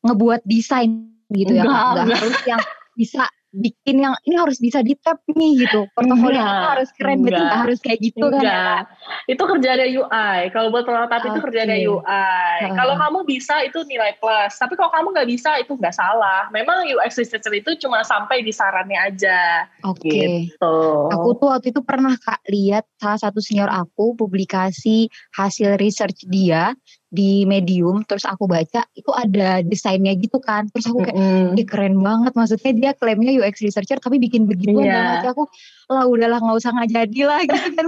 [0.07, 2.61] ngebuat desain gitu ya, nggak harus yang
[2.97, 7.61] bisa bikin yang ini harus bisa di tap nih gitu portofolio harus keren gitu nggak
[7.63, 8.37] harus kayak gitu kan ya?
[8.43, 8.63] enggak.
[8.67, 8.83] kan
[9.31, 11.31] itu kerjanya UI kalau buat prototype okay.
[11.31, 12.75] itu kerjanya UI uh.
[12.75, 16.85] kalau kamu bisa itu nilai plus tapi kalau kamu nggak bisa itu nggak salah memang
[16.91, 20.51] UX researcher itu cuma sampai di sarannya aja oke okay.
[20.51, 20.75] gitu.
[21.07, 26.75] aku tuh waktu itu pernah kak lihat salah satu senior aku publikasi hasil research dia
[27.07, 30.67] di medium terus aku baca itu ada desainnya gitu kan.
[30.75, 31.65] Terus aku kayak mm -hmm.
[31.67, 32.31] keren banget.
[32.35, 35.23] Maksudnya dia klaimnya UX researcher tapi bikin begitu yeah.
[35.23, 35.47] banget aku
[35.87, 37.67] lah udahlah nggak usah nggak jadi lah gitu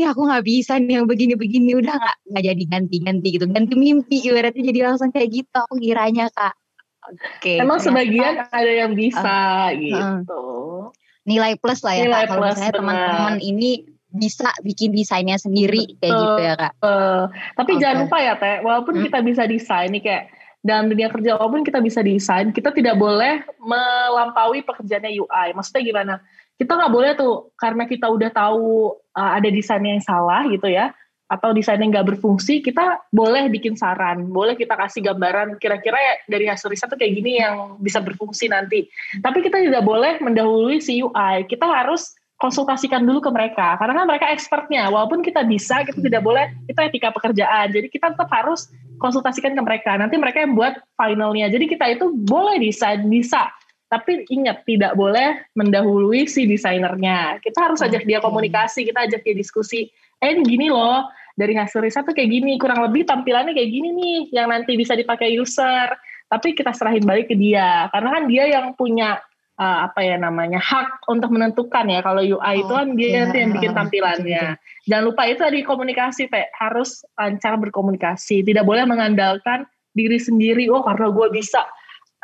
[0.00, 3.44] Ini aku nggak bisa nih yang begini-begini udah nggak nggak jadi ganti-ganti gitu.
[3.52, 6.56] Ganti mimpi ibaratnya jadi langsung kayak gitu aku kiranya kak.
[7.00, 10.40] Oke okay, emang sebagian ada yang bisa uh, gitu.
[10.40, 10.92] Uh,
[11.28, 13.70] nilai plus lah ya nilai kak kalau misalnya teman-teman ini
[14.10, 16.72] bisa bikin desainnya sendiri kayak gitu ya kak.
[16.82, 17.80] Uh, tapi okay.
[17.82, 19.04] jangan lupa ya teh, walaupun hmm.
[19.06, 20.24] kita bisa desain nih kayak
[20.60, 25.48] dalam dunia kerja walaupun kita bisa desain, kita tidak boleh melampaui pekerjaannya UI.
[25.56, 26.14] Maksudnya gimana?
[26.60, 30.92] Kita nggak boleh tuh karena kita udah tahu uh, ada desainnya yang salah gitu ya,
[31.30, 36.50] atau desainnya nggak berfungsi, kita boleh bikin saran, boleh kita kasih gambaran kira-kira ya dari
[36.50, 38.90] hasil riset tuh kayak gini yang bisa berfungsi nanti.
[39.22, 41.46] Tapi kita tidak boleh mendahului si UI.
[41.46, 43.76] Kita harus konsultasikan dulu ke mereka.
[43.76, 44.88] Karena kan mereka expertnya.
[44.88, 47.68] Walaupun kita bisa kita tidak boleh itu etika pekerjaan.
[47.68, 50.00] Jadi kita tetap harus konsultasikan ke mereka.
[50.00, 51.52] Nanti mereka yang buat finalnya.
[51.52, 53.52] Jadi kita itu boleh desain bisa.
[53.92, 57.44] Tapi ingat tidak boleh mendahului si desainernya.
[57.44, 59.92] Kita harus ajak dia komunikasi kita ajak dia diskusi.
[60.16, 62.56] Eh gini loh dari hasil riset tuh kayak gini.
[62.56, 65.92] Kurang lebih tampilannya kayak gini nih yang nanti bisa dipakai user.
[66.30, 67.90] Tapi kita serahin balik ke dia.
[67.92, 69.18] Karena kan dia yang punya
[69.60, 73.52] uh, apa ya namanya hak untuk menentukan ya kalau UI oh, itu kan dia yang
[73.52, 74.56] bikin tampilannya.
[74.88, 78.40] Jangan lupa itu tadi komunikasi Pak harus lancar berkomunikasi.
[78.40, 80.72] Tidak boleh mengandalkan diri sendiri.
[80.72, 81.68] Oh karena gue bisa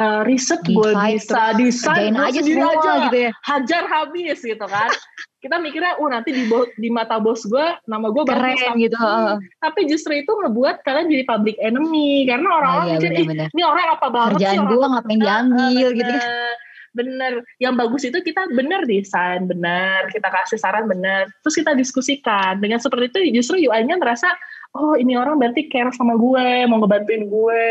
[0.00, 3.30] uh, riset, gue bisa desain aja sendiri aja gitu ya.
[3.44, 4.88] Hajar habis gitu kan.
[5.36, 6.42] Kita mikirnya, oh nanti di,
[6.74, 8.98] di mata bos gue, nama gue bagus gitu.
[9.62, 13.86] Tapi justru itu ngebuat kalian jadi public enemy karena orang-orang oh, iya, mikir, ini orang
[13.94, 16.14] apa banget Kerjaan gue ngapain diambil gitu.
[16.96, 17.44] Bener.
[17.60, 20.08] Yang bagus itu kita bener desain, bener.
[20.08, 21.28] Kita kasih saran bener.
[21.44, 22.56] Terus kita diskusikan.
[22.56, 24.32] Dengan seperti itu justru UI-nya merasa,
[24.72, 27.68] oh ini orang berarti care sama gue, mau ngebantuin gue.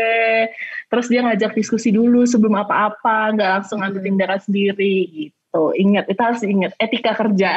[0.86, 4.08] Terus dia ngajak diskusi dulu sebelum apa-apa, nggak langsung ambil hmm.
[4.08, 5.34] tindakan sendiri gitu.
[5.76, 7.50] Ingat, itu harus ingat etika kerja.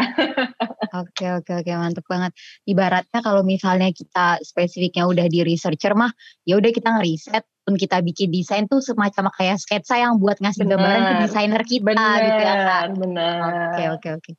[1.02, 2.32] oke, oke, oke, mantep banget.
[2.66, 6.12] Ibaratnya kalau misalnya kita spesifiknya udah di researcher mah,
[6.48, 10.66] ya udah kita ngeriset, pun kita bikin desain tuh semacam kayak sketsa yang buat ngasih
[10.66, 10.74] bener.
[10.74, 12.84] gambaran ke desainer kita bener, gitu ya kak.
[12.98, 13.40] Benar.
[13.70, 14.32] Oke oke oke.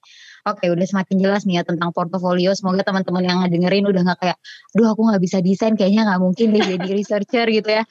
[0.48, 2.56] Oke udah semakin jelas nih ya tentang portofolio.
[2.56, 4.38] Semoga teman-teman yang ngedengerin udah nggak kayak,
[4.72, 7.82] duh aku nggak bisa desain kayaknya nggak mungkin deh jadi researcher gitu ya.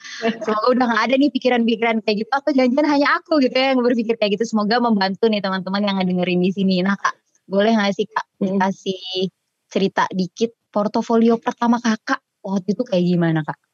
[0.42, 2.30] Semoga udah nggak ada nih pikiran-pikiran kayak gitu.
[2.34, 4.44] Atau jangan-jangan hanya aku gitu ya yang berpikir kayak gitu.
[4.50, 6.82] Semoga membantu nih teman-teman yang ngedengerin di sini.
[6.82, 7.14] Nah kak,
[7.46, 8.58] boleh nggak sih kak hmm.
[8.58, 9.30] kasih
[9.70, 13.69] cerita dikit portofolio pertama kakak waktu itu kayak gimana kak?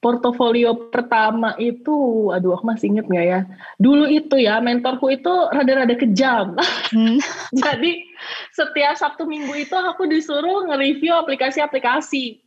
[0.00, 3.40] Portofolio pertama itu, aduh aku masih inget nggak ya?
[3.80, 6.54] Dulu itu ya mentorku itu rada-rada kejam.
[6.92, 7.18] Hmm.
[7.64, 8.04] Jadi
[8.52, 12.44] setiap Sabtu Minggu itu aku disuruh nge-review aplikasi-aplikasi.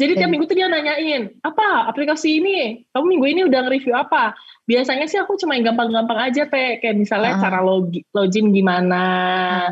[0.00, 2.88] Jadi tiap minggu tuh dia nanyain, apa aplikasi ini?
[2.88, 4.32] Kamu minggu ini udah nge-review apa?
[4.64, 6.80] Biasanya sih aku cuma yang gampang-gampang aja, Teh.
[6.80, 7.40] Kayak misalnya uh.
[7.44, 7.60] cara
[8.16, 9.04] login gimana,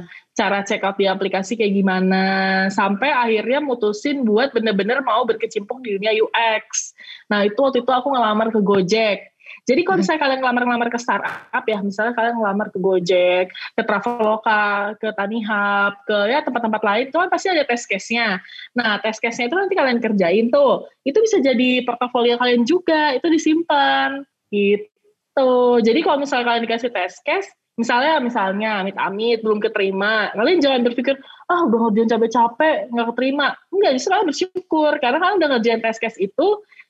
[0.05, 2.23] uh cara check out di aplikasi kayak gimana
[2.71, 6.95] sampai akhirnya mutusin buat bener-bener mau berkecimpung di dunia UX.
[7.27, 9.35] Nah itu waktu itu aku ngelamar ke Gojek.
[9.69, 14.97] Jadi kalau misalnya kalian ngelamar-ngelamar ke startup ya, misalnya kalian ngelamar ke Gojek, ke Traveloka,
[14.97, 18.41] ke Tanihub, ke ya tempat-tempat lain, itu kan pasti ada test case-nya.
[18.73, 20.89] Nah, test case-nya itu nanti kalian kerjain tuh.
[21.05, 24.25] Itu bisa jadi portofolio kalian juga, itu disimpan.
[24.49, 25.53] Gitu.
[25.85, 30.35] Jadi kalau misalnya kalian dikasih test case, misalnya misalnya amit-amit belum keterima.
[30.35, 31.15] Kalian jangan berpikir
[31.49, 33.47] ah udah ngerjain capek-capek nggak keterima.
[33.71, 34.93] Enggak justru kalian bersyukur.
[34.99, 36.47] Karena kalian udah ngerjain tes case itu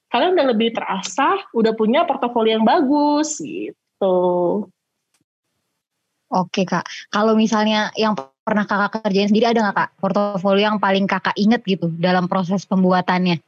[0.08, 4.16] kalian udah lebih terasah udah punya portofolio yang bagus gitu.
[6.28, 6.84] Oke kak.
[7.08, 9.90] Kalau misalnya yang pernah kakak kerjain sendiri ada nggak kak?
[10.00, 13.40] Portofolio yang paling kakak inget gitu dalam proses pembuatannya?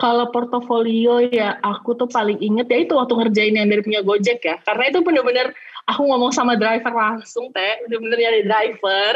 [0.00, 4.40] Kalau portofolio ya aku tuh paling inget ya itu waktu ngerjain yang dari punya Gojek
[4.40, 4.56] ya.
[4.64, 5.52] Karena itu bener-bener
[5.90, 9.14] aku ngomong sama driver langsung teh, bener-bener nyari driver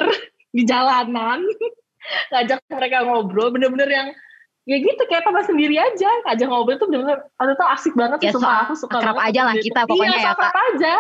[0.51, 1.41] di jalanan.
[2.35, 4.09] ngajak mereka ngobrol, bener-bener yang
[4.69, 6.11] ya gitu kayak tambah sendiri aja.
[6.29, 9.55] Ngajak ngobrol tuh bener-bener ada tuh asik banget ya, sumpah aku suka akrab aja lah
[9.57, 10.95] kita pokoknya iya, ya kak aja.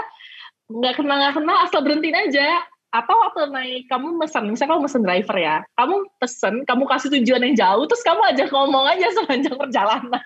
[0.73, 2.49] Nggak kenal nggak kenal asal berhentiin aja.
[2.95, 5.57] Atau waktu naik kamu mesen misalnya kamu mesen driver ya.
[5.77, 10.25] Kamu pesen kamu kasih tujuan yang jauh terus kamu aja ngomong aja sepanjang perjalanan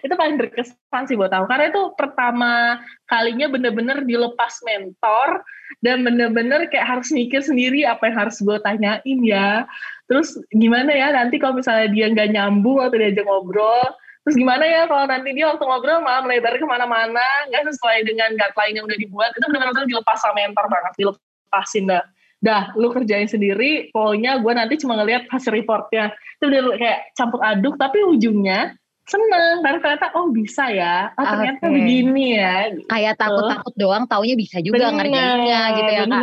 [0.00, 1.46] itu paling berkesan sih buat aku.
[1.48, 5.44] Karena itu pertama kalinya bener-bener dilepas mentor
[5.84, 9.68] dan bener-bener kayak harus mikir sendiri apa yang harus gue tanyain ya.
[10.08, 13.84] Terus gimana ya nanti kalau misalnya dia nggak nyambung atau diajak ngobrol
[14.26, 18.34] terus gimana ya kalau nanti dia waktu ngobrol malah melebar ke mana-mana nggak sesuai dengan
[18.34, 19.30] guideline yang udah dibuat.
[19.38, 22.04] Itu benar-benar dilepas sama mentor banget dilepas lepasin dah.
[22.36, 26.12] Dah lu kerjain sendiri pokoknya gue nanti cuma ngeliat hasil reportnya.
[26.36, 28.76] Itu udah kayak campur aduk tapi ujungnya
[29.06, 31.72] seneng karena ternyata oh bisa ya oh ternyata okay.
[31.72, 32.88] begini ya gitu.
[32.90, 36.22] kayak takut-takut doang taunya bisa juga ngerjainnya gitu ya kak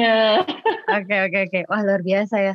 [0.99, 2.53] oke oke oke wah luar biasa ya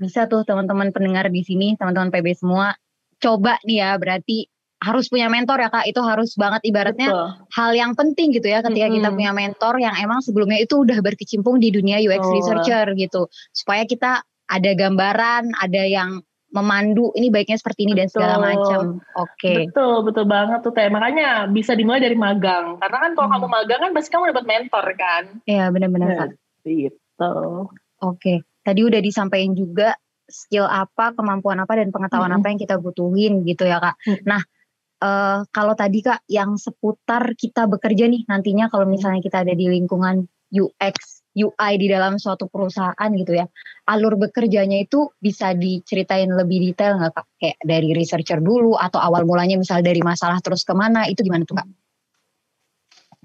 [0.00, 2.72] bisa tuh teman-teman pendengar di sini teman-teman PB semua
[3.20, 7.28] coba nih ya berarti harus punya mentor ya kak itu harus banget ibaratnya Betul.
[7.50, 8.96] hal yang penting gitu ya ketika mm -hmm.
[9.02, 12.32] kita punya mentor yang emang sebelumnya itu udah berkecimpung di dunia UX oh.
[12.32, 18.00] researcher gitu supaya kita ada gambaran ada yang memandu ini baiknya seperti ini betul.
[18.00, 18.80] dan segala macam.
[19.20, 19.32] Oke.
[19.36, 19.58] Okay.
[19.68, 20.88] Betul, betul banget tuh teh.
[20.88, 22.80] Makanya bisa dimulai dari magang.
[22.80, 23.34] Karena kan kalau hmm.
[23.36, 25.22] kamu magang kan pasti kamu dapat mentor kan.
[25.44, 26.08] Iya, benar-benar.
[26.08, 26.28] Nah,
[26.64, 27.32] gitu.
[27.34, 27.68] Oke.
[28.00, 28.36] Okay.
[28.64, 29.96] Tadi udah disampaikan juga
[30.28, 32.38] skill apa, kemampuan apa dan pengetahuan hmm.
[32.40, 33.96] apa yang kita butuhin gitu ya, Kak.
[34.04, 34.20] Hmm.
[34.24, 34.40] Nah,
[35.04, 39.66] uh, kalau tadi kak yang seputar kita bekerja nih nantinya kalau misalnya kita ada di
[39.70, 43.46] lingkungan UX UI di dalam suatu perusahaan gitu ya
[43.86, 49.22] alur bekerjanya itu bisa diceritain lebih detail nggak kak kayak dari researcher dulu atau awal
[49.22, 51.68] mulanya misal dari masalah terus ke mana itu gimana tuh kak?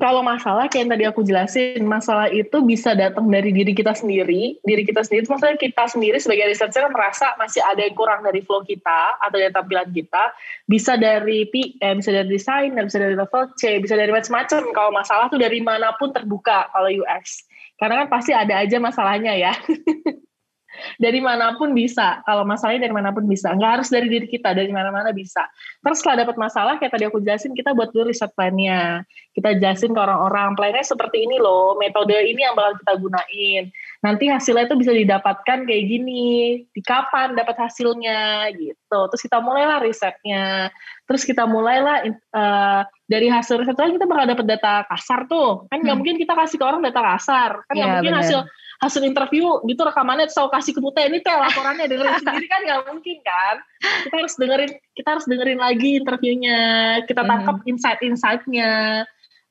[0.02, 4.58] kalau masalah kayak yang tadi aku jelasin, masalah itu bisa datang dari diri kita sendiri.
[4.65, 8.65] Diri kita sendiri, maksudnya kita sendiri sebagai researcher merasa masih ada yang kurang dari flow
[8.65, 10.34] kita atau dari tampilan kita.
[10.65, 14.62] Bisa dari PM, bisa dari desain, bisa dari level C, bisa dari macam-macam.
[14.73, 17.45] Kalau masalah tuh dari mana pun terbuka kalau UX.
[17.84, 19.52] Karena kan pasti ada aja masalahnya ya.
[21.04, 22.24] dari mana pun bisa.
[22.24, 23.52] Kalau masalahnya dari mana pun bisa.
[23.52, 25.43] Nggak harus dari diri kita dari mana-mana bisa.
[25.84, 29.03] Terus setelah dapat masalah kayak tadi aku jelasin kita buat dulu riset plannya.
[29.36, 30.55] Kita jelasin ke orang-orang.
[30.55, 31.76] Plannya seperti ini loh.
[31.76, 33.64] Metode ini yang bakal kita gunain
[34.04, 38.99] nanti hasilnya itu bisa didapatkan kayak gini, di kapan dapat hasilnya gitu.
[39.08, 40.68] Terus kita mulailah risetnya,
[41.08, 42.04] terus kita mulailah
[42.36, 45.99] uh, dari hasil riset itu kita bakal dapat data kasar tuh, kan nggak hmm.
[46.04, 48.24] mungkin kita kasih ke orang data kasar, kan nggak ya, mungkin bener.
[48.28, 48.39] hasil
[48.84, 52.82] hasil interview gitu rekamannya saya kasih ke Putih ini teh laporannya dengerin sendiri kan nggak
[52.91, 56.60] mungkin kan kita harus dengerin kita harus dengerin lagi interviewnya
[57.08, 57.70] kita tangkap hmm.
[57.72, 58.72] insight-insightnya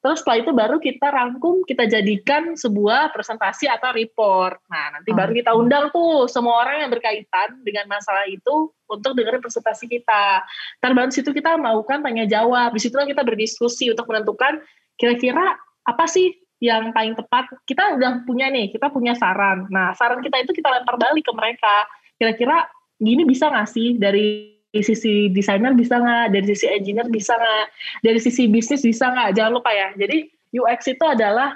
[0.03, 4.59] Terus setelah itu baru kita rangkum, kita jadikan sebuah presentasi atau report.
[4.66, 5.16] Nah, nanti oh.
[5.16, 10.42] baru kita undang tuh semua orang yang berkaitan dengan masalah itu untuk dengerin presentasi kita.
[10.82, 12.74] Dan baru situ kita melakukan tanya jawab.
[12.74, 14.59] Di situ kita berdiskusi untuk menentukan
[14.98, 15.55] kira-kira
[15.86, 17.46] apa sih yang paling tepat.
[17.62, 19.70] Kita udah punya nih, kita punya saran.
[19.70, 21.86] Nah, saran kita itu kita lempar balik ke mereka.
[22.18, 22.66] Kira-kira
[22.98, 27.66] gini bisa nggak sih dari sisi desainer bisa nggak, dari sisi engineer bisa nggak,
[28.00, 29.92] dari sisi bisnis bisa nggak, jangan lupa ya.
[30.00, 31.52] Jadi UX itu adalah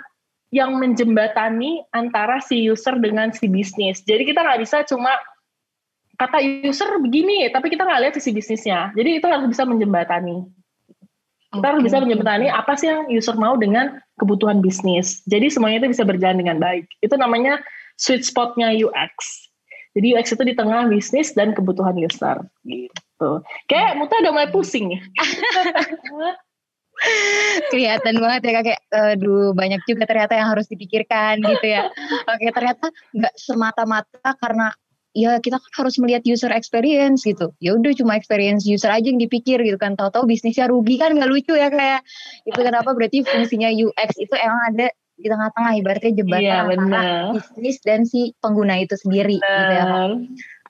[0.52, 4.04] yang menjembatani antara si user dengan si bisnis.
[4.04, 5.16] Jadi kita nggak bisa cuma
[6.20, 8.92] kata user begini, tapi kita nggak lihat sisi bisnisnya.
[8.92, 10.44] Jadi itu harus bisa menjembatani.
[11.56, 11.68] Kita okay.
[11.72, 15.24] harus bisa menjembatani apa sih yang user mau dengan kebutuhan bisnis.
[15.24, 16.84] Jadi semuanya itu bisa berjalan dengan baik.
[17.00, 17.60] Itu namanya
[17.96, 19.46] sweet spotnya UX.
[19.96, 23.05] Jadi UX itu di tengah bisnis dan kebutuhan user gitu.
[23.68, 25.00] Kayak Muta udah mulai pusing ya.
[27.72, 28.78] Kelihatan banget ya kakek.
[28.92, 31.92] Aduh banyak juga ternyata yang harus dipikirkan gitu ya.
[32.32, 34.72] Oke ternyata nggak semata-mata karena
[35.16, 37.52] ya kita kan harus melihat user experience gitu.
[37.60, 39.96] Ya udah cuma experience user aja yang dipikir gitu kan.
[39.96, 42.00] Tahu-tahu bisnisnya rugi kan nggak lucu ya kayak.
[42.48, 47.02] Itu kenapa berarti fungsinya UX itu emang ada di tengah-tengah ibaratnya jembatan iya, antara
[47.32, 49.56] bisnis dan si pengguna itu sendiri bener.
[49.56, 49.84] gitu ya.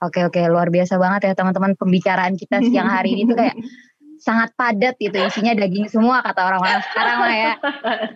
[0.05, 3.57] Oke oke luar biasa banget ya teman-teman pembicaraan kita siang hari ini tuh kayak
[4.27, 7.53] sangat padat gitu isinya daging semua kata orang-orang sekarang lah ya.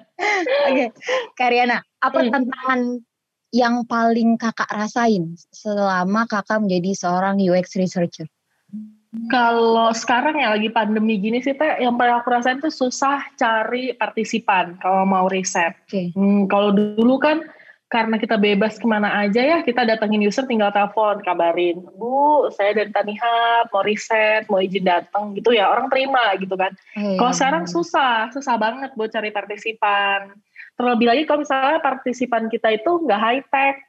[0.68, 0.84] Oke,
[1.36, 2.30] Karyana, apa hmm.
[2.32, 2.80] tantangan
[3.50, 8.26] yang paling kakak rasain selama kakak menjadi seorang UX researcher?
[9.26, 13.90] Kalau sekarang ya lagi pandemi gini sih teh, yang paling aku rasain tuh susah cari
[13.98, 15.74] partisipan kalau mau riset.
[15.90, 16.14] Okay.
[16.14, 17.42] Hmm, kalau dulu kan
[17.90, 22.70] karena kita bebas ke mana aja ya, kita datengin user tinggal telepon, kabarin, Bu, saya
[22.70, 26.70] dari Tanihub, mau riset, mau izin datang gitu ya, orang terima gitu kan.
[26.94, 27.18] Hmm.
[27.18, 30.30] Kalau sekarang susah, susah banget buat cari partisipan.
[30.78, 33.82] Terlebih lagi kalau misalnya partisipan kita itu nggak high tech,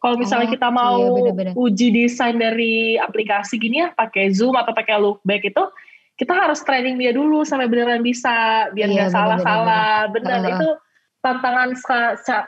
[0.00, 1.52] kalau misalnya oh, kita mau iya, bener -bener.
[1.52, 5.64] uji desain dari aplikasi gini ya, pakai Zoom atau pakai Lookback itu,
[6.16, 10.08] kita harus training dia dulu sampai beneran bisa, biar iya, nggak iya, salah-salah.
[10.08, 10.68] Bener, uh, itu
[11.22, 11.78] tantangan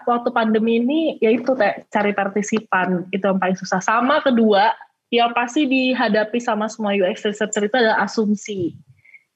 [0.04, 1.54] waktu pandemi ini, yaitu
[1.88, 3.78] cari partisipan, itu yang paling susah.
[3.78, 4.74] Sama kedua,
[5.14, 8.74] yang pasti dihadapi sama semua UX researcher itu adalah asumsi.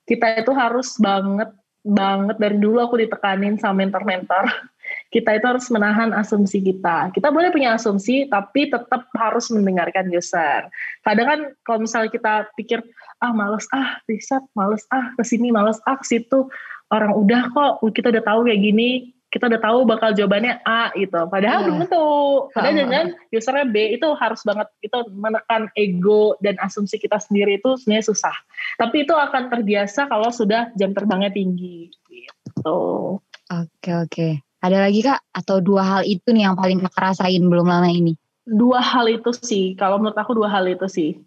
[0.03, 1.55] Kita itu harus banget,
[1.86, 4.51] banget dari dulu aku ditekanin sama mentor-mentor
[5.14, 7.14] kita itu harus menahan asumsi kita.
[7.14, 10.66] Kita boleh punya asumsi, tapi tetap harus mendengarkan user.
[11.07, 12.82] Kadang kan kalau misalnya kita pikir,
[13.22, 16.51] ah males, ah riset, males, ah ke sini, males, ah situ,
[16.91, 21.20] orang udah kok, kita udah tahu kayak gini, kita udah tahu bakal jawabannya A gitu.
[21.29, 21.64] Padahal yeah.
[21.68, 22.09] belum tentu.
[22.57, 27.76] Padahal jangan usernya B itu harus banget itu menekan ego dan asumsi kita sendiri itu
[27.76, 28.37] sebenarnya susah.
[28.81, 32.81] Tapi itu akan terbiasa kalau sudah jam terbangnya tinggi gitu.
[33.20, 34.09] Oke okay, oke.
[34.09, 34.33] Okay.
[34.59, 35.20] Ada lagi kak?
[35.31, 38.18] Atau dua hal itu nih yang paling kakak rasain belum lama ini?
[38.49, 41.20] Dua hal itu sih, kalau menurut aku dua hal itu sih.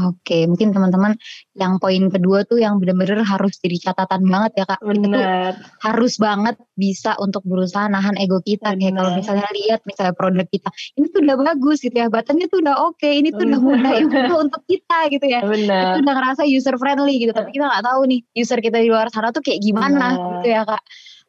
[0.00, 1.20] Oke, mungkin teman-teman
[1.52, 4.80] yang poin kedua tuh yang benar-benar harus jadi catatan banget ya kak.
[4.80, 5.52] Benar.
[5.84, 8.72] harus banget bisa untuk berusaha nahan ego kita.
[8.72, 8.80] Bener.
[8.80, 12.64] Kayak kalau misalnya lihat misalnya produk kita, ini tuh udah bagus gitu ya, batannya tuh
[12.64, 13.60] udah oke, okay, ini tuh Bener.
[13.60, 15.40] udah mudah itu untuk kita gitu ya.
[15.44, 15.84] Benar.
[15.92, 19.12] Itu udah ngerasa user friendly gitu, tapi kita nggak tahu nih user kita di luar
[19.12, 20.32] sana tuh kayak gimana Bener.
[20.40, 20.82] gitu ya kak.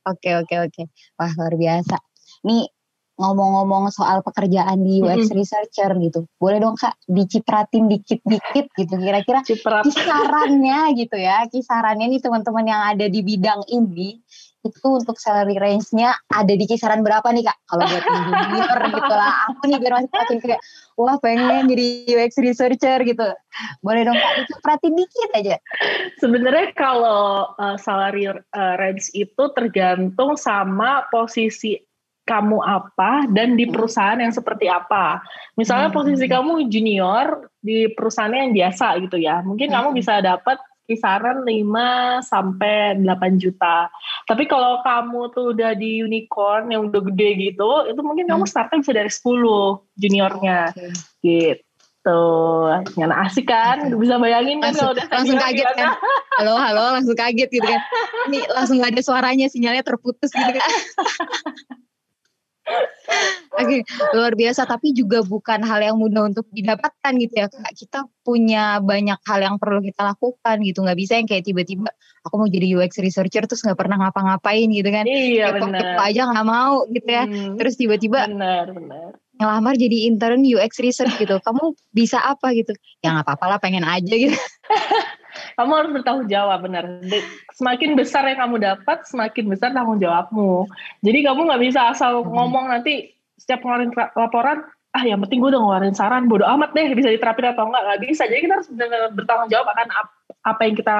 [0.07, 0.83] Oke oke oke.
[1.19, 1.95] Wah luar biasa.
[2.47, 2.63] Nih
[3.23, 5.39] ngomong-ngomong soal pekerjaan di UX mm-hmm.
[5.39, 6.27] researcher gitu.
[6.35, 9.39] Boleh dong Kak dicipratin dikit-dikit gitu kira-kira
[9.87, 11.47] kisarannya gitu ya.
[11.47, 14.19] Kisarannya nih teman-teman yang ada di bidang ini
[14.63, 17.57] itu untuk salary range-nya ada di kisaran berapa nih kak?
[17.67, 19.31] Kalau buat junior gitu lah.
[19.51, 20.61] Aku nih biar masih makin kayak,
[20.95, 23.27] wah pengen jadi UX researcher gitu.
[23.83, 25.55] Boleh dong kak, itu perhatiin dikit aja.
[26.23, 31.75] Sebenarnya kalau uh, salary uh, range itu tergantung sama posisi
[32.23, 35.19] kamu apa dan di perusahaan yang seperti apa.
[35.59, 35.97] Misalnya hmm.
[35.97, 39.43] posisi kamu junior di perusahaan yang biasa gitu ya.
[39.43, 39.75] Mungkin hmm.
[39.75, 43.87] kamu bisa dapat kisaran 5 sampai 8 juta.
[44.27, 48.33] Tapi kalau kamu tuh udah di unicorn yang udah gede gitu, itu mungkin hmm.
[48.39, 50.59] kamu startnya bisa dari 10 juniornya.
[50.71, 50.91] Okay.
[51.23, 52.23] Gitu.
[52.99, 53.95] Nyana asik kan?
[53.95, 55.95] Bisa bayangin kan kalau udah langsung kaget kan.
[56.39, 57.79] Halo, halo, langsung kaget gitu kan.
[58.27, 60.71] Ini langsung gak ada suaranya, sinyalnya terputus gitu kan.
[63.53, 64.65] Oke, Oke, luar biasa.
[64.65, 67.73] Tapi juga bukan hal yang mudah untuk didapatkan gitu ya kak.
[67.77, 70.81] Kita punya banyak hal yang perlu kita lakukan gitu.
[70.81, 71.89] Nggak bisa yang kayak tiba-tiba
[72.25, 75.05] aku mau jadi UX researcher terus nggak pernah ngapa-ngapain gitu kan.
[75.05, 76.01] Iya kepo, benar.
[76.01, 77.23] aja nggak mau gitu ya.
[77.29, 81.41] Hmm, terus tiba-tiba benar benar ngelamar jadi intern UX research gitu.
[81.41, 82.73] Kamu bisa apa gitu?
[83.01, 84.33] Ya nggak apa-apa lah pengen aja gitu.
[85.53, 86.85] kamu harus bertanggung jawab benar.
[87.53, 90.67] Semakin besar yang kamu dapat, semakin besar tanggung jawabmu.
[91.05, 92.31] Jadi kamu nggak bisa asal hmm.
[92.33, 94.57] ngomong nanti setiap ngeluarin laporan,
[94.93, 98.01] ah yang penting gue udah ngeluarin saran, bodo amat deh bisa diterapin atau enggak, nggak
[98.07, 98.23] bisa.
[98.29, 99.87] Jadi kita harus benar-benar bertanggung jawab akan
[100.43, 100.95] apa yang kita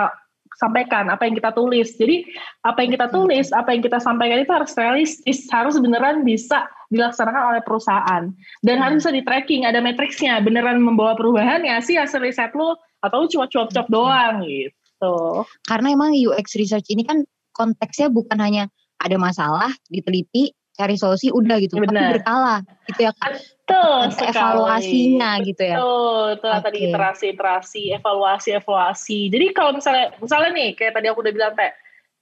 [0.60, 1.96] sampaikan, apa yang kita tulis.
[1.98, 2.28] Jadi
[2.66, 7.58] apa yang kita tulis, apa yang kita sampaikan itu harus realistis, harus beneran bisa dilaksanakan
[7.58, 8.24] oleh perusahaan
[8.62, 8.84] dan hmm.
[8.84, 13.26] harus bisa di tracking, ada matriksnya, beneran membawa perubahan ya sih hasil riset lo atau
[13.28, 15.44] cuma cuap-cuap doang gitu.
[15.66, 18.70] Karena emang UX research ini kan konteksnya bukan hanya
[19.02, 21.78] ada masalah diteliti cari solusi udah gitu.
[21.78, 21.90] Bener.
[21.90, 22.56] tapi berkala
[22.90, 23.12] gitu ya.
[23.18, 25.78] Kan Betul evaluasinya gitu ya.
[25.80, 26.62] Betul, itu okay.
[26.68, 31.54] tadi iterasi iterasi evaluasi evaluasi jadi kalau misalnya misalnya nih kayak tadi aku udah bilang
[31.56, 31.74] kayak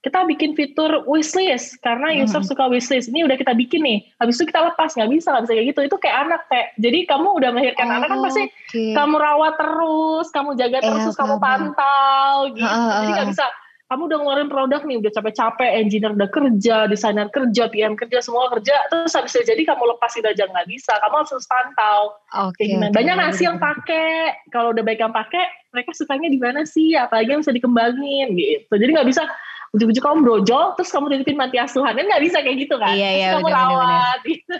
[0.02, 2.26] kita bikin fitur wishlist karena hmm.
[2.26, 3.06] user suka wishlist.
[3.14, 5.80] Ini udah kita bikin nih habis itu kita lepas nggak bisa nggak bisa kayak gitu.
[5.86, 8.90] Itu kayak anak kayak jadi kamu udah melahirkan oh, anak kan pasti okay.
[8.98, 12.66] kamu rawat terus kamu jaga terus eh, terus kamu pantau gitu.
[12.66, 13.46] Uh, jadi nggak bisa
[13.92, 18.48] kamu udah ngeluarin produk nih udah capek-capek engineer udah kerja desainer kerja PM kerja semua
[18.48, 20.96] kerja terus habis itu jadi kamu lepas itu aja nggak bisa.
[20.96, 24.32] Kamu harus pantau okay, okay, banyak nasi yang pakai?
[24.48, 25.44] Kalau udah baik yang pakai
[25.76, 26.96] mereka sukanya di mana sih?
[26.96, 28.72] Apalagi yang bisa dikembangin gitu.
[28.72, 29.28] Jadi nggak bisa
[29.76, 31.92] ujung-ujung kamu brojol terus kamu titipin mati asuhan.
[31.92, 32.96] Kan nggak bisa kayak gitu kan?
[32.96, 34.32] Iya, iya, kamu bener, rawat bener.
[34.32, 34.56] Gitu.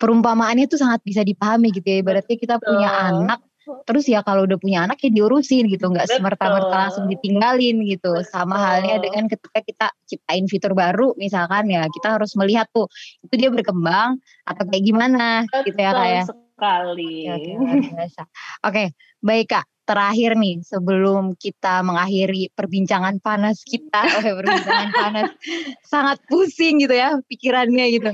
[0.00, 2.00] perumpamaannya tuh sangat bisa dipahami gitu ya.
[2.00, 3.44] Ibaratnya kita punya anak
[3.86, 8.12] terus ya kalau udah punya anak ya diurusin gitu nggak semerta-merta langsung ditinggalin gitu.
[8.16, 8.28] Betul.
[8.28, 12.90] sama halnya dengan ketika kita ciptain fitur baru misalkan ya kita harus melihat tuh
[13.22, 16.24] itu dia berkembang atau kayak gimana Betul gitu ya kak ya?
[16.60, 17.14] sekali.
[17.32, 17.48] Oke
[18.68, 18.86] okay,
[19.24, 19.66] baik kak.
[19.88, 24.06] Terakhir nih sebelum kita mengakhiri perbincangan panas kita
[24.38, 25.28] perbincangan panas.
[25.82, 28.12] Sangat pusing gitu ya pikirannya gitu.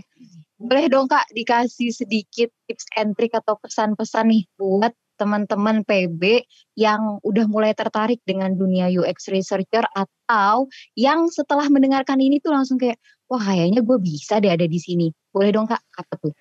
[0.57, 6.44] Boleh dong kak dikasih sedikit tips and trick atau pesan-pesan nih buat teman-teman PB
[6.78, 12.76] yang udah mulai tertarik dengan dunia UX researcher atau yang setelah mendengarkan ini tuh langsung
[12.76, 15.10] kayak wah kayaknya gue bisa deh ada di sini.
[15.32, 16.34] Boleh dong Kak, apa tuh?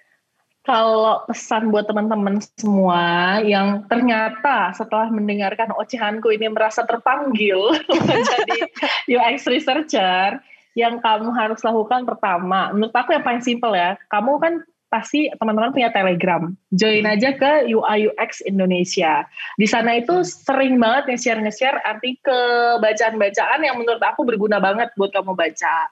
[0.66, 7.78] Kalau pesan buat teman-teman semua yang ternyata setelah mendengarkan ocehanku ini merasa terpanggil
[8.10, 8.60] menjadi
[9.06, 10.42] UX researcher,
[10.76, 14.54] yang kamu harus lakukan pertama, menurut aku yang paling simpel ya, kamu kan
[14.96, 16.48] pasti teman-teman punya Telegram.
[16.72, 19.28] Join aja ke UI UX Indonesia.
[19.60, 25.12] Di sana itu sering banget nge-share nge-share artikel, bacaan-bacaan yang menurut aku berguna banget buat
[25.12, 25.92] kamu baca.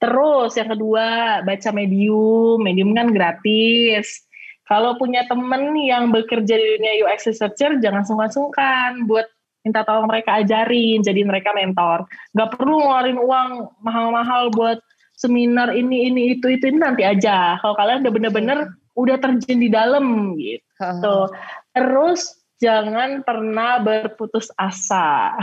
[0.00, 1.06] Terus yang kedua,
[1.44, 2.56] baca Medium.
[2.64, 4.24] Medium kan gratis.
[4.64, 9.28] Kalau punya temen yang bekerja di dunia UX researcher, jangan sungkan-sungkan buat
[9.62, 12.08] minta tolong mereka ajarin, jadi mereka mentor.
[12.34, 13.50] Gak perlu ngeluarin uang
[13.84, 14.80] mahal-mahal buat
[15.22, 17.62] seminar ini ini itu itu ini nanti aja.
[17.62, 18.58] Kalau kalian udah bener-bener
[18.98, 21.30] udah terjun di dalam gitu.
[21.70, 25.38] Terus jangan pernah berputus asa.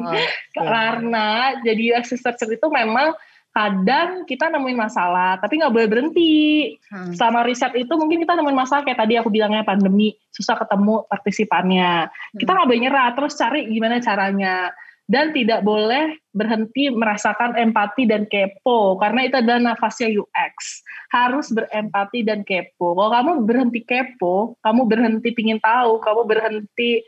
[0.00, 0.26] Okay.
[0.54, 3.14] karena jadi researcher itu memang
[3.50, 6.78] kadang kita nemuin masalah tapi nggak boleh berhenti.
[6.90, 7.14] Hmm.
[7.14, 12.06] sama riset itu mungkin kita nemuin masalah kayak tadi aku bilangnya pandemi susah ketemu partisipannya.
[12.06, 12.38] Hmm.
[12.38, 14.70] kita nggak boleh nyerah terus cari gimana caranya
[15.10, 22.22] dan tidak boleh berhenti merasakan empati dan kepo karena itu adalah nafasnya UX harus berempati
[22.22, 22.94] dan kepo.
[22.94, 27.02] Kalau kamu berhenti kepo kamu berhenti pingin tahu kamu berhenti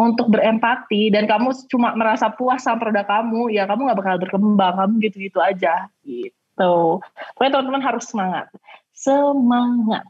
[0.00, 4.72] untuk berempati dan kamu cuma merasa puas sama produk kamu ya kamu nggak bakal berkembang
[4.72, 7.04] kamu gitu-gitu aja gitu.
[7.36, 8.48] Pokoknya teman-teman harus semangat.
[8.96, 10.08] Semangat.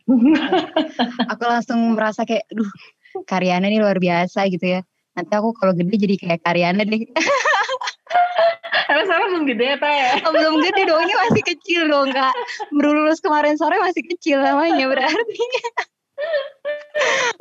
[1.35, 2.71] Aku langsung merasa kayak duh
[3.27, 4.81] karyanya ini luar biasa gitu ya
[5.13, 7.05] nanti aku kalau gede jadi kayak Karyana deh
[8.93, 10.05] Emang sekarang belum gede ya Teh?
[10.29, 12.35] Oh, belum gede dong, ini masih kecil dong Kak.
[12.77, 15.41] Baru lulus kemarin sore masih kecil namanya berarti.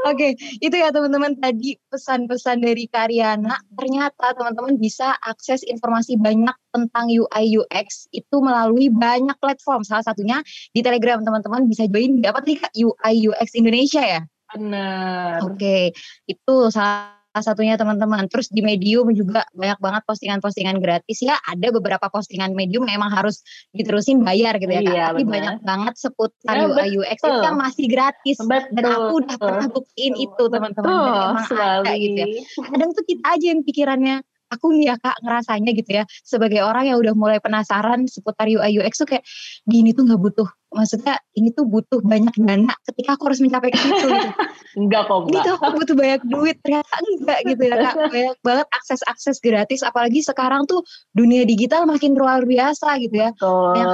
[0.01, 3.59] Oke, okay, itu ya teman-teman tadi pesan-pesan dari Karyana.
[3.75, 9.83] Ternyata teman-teman bisa akses informasi banyak tentang UI UX itu melalui banyak platform.
[9.85, 10.41] Salah satunya
[10.71, 14.21] di Telegram teman-teman bisa join di apa nih Kak UI UX Indonesia ya?
[14.55, 15.45] Benar.
[15.45, 15.83] Oke, okay,
[16.25, 18.27] itu salah satunya teman-teman.
[18.27, 21.39] Terus di Medium juga banyak banget postingan-postingan gratis ya.
[21.47, 23.39] Ada beberapa postingan Medium memang harus
[23.71, 24.83] diterusin bayar gitu ya.
[24.83, 28.37] Iya, Tapi banyak banget seputar ya, UI UX itu yang masih gratis.
[28.43, 28.75] Betul.
[28.75, 30.91] Dan aku udah pernah buktiin itu teman-teman.
[30.91, 32.27] Dan emang ada gitu ya.
[32.67, 34.15] Kadang tuh kita aja yang pikirannya
[34.51, 38.99] aku ya kak ngerasanya gitu ya sebagai orang yang udah mulai penasaran seputar UI UX
[38.99, 39.23] tuh kayak
[39.63, 43.79] gini tuh nggak butuh maksudnya ini tuh butuh banyak dana ketika aku harus mencapai ke
[43.79, 44.29] situ gitu.
[44.79, 47.95] enggak kok Ini tuh aku butuh banyak duit ternyata enggak gitu ya kak.
[48.15, 50.79] Banyak banget akses-akses gratis apalagi sekarang tuh
[51.11, 53.35] dunia digital makin luar biasa gitu ya.
[53.35, 53.75] Betul.
[53.75, 53.91] Banyak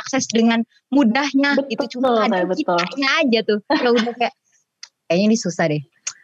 [0.00, 3.58] akses dengan mudahnya Betul, itu cuma ada kitanya aja tuh.
[3.68, 4.34] Ya udah kayak
[5.04, 5.82] kayaknya ini susah deh.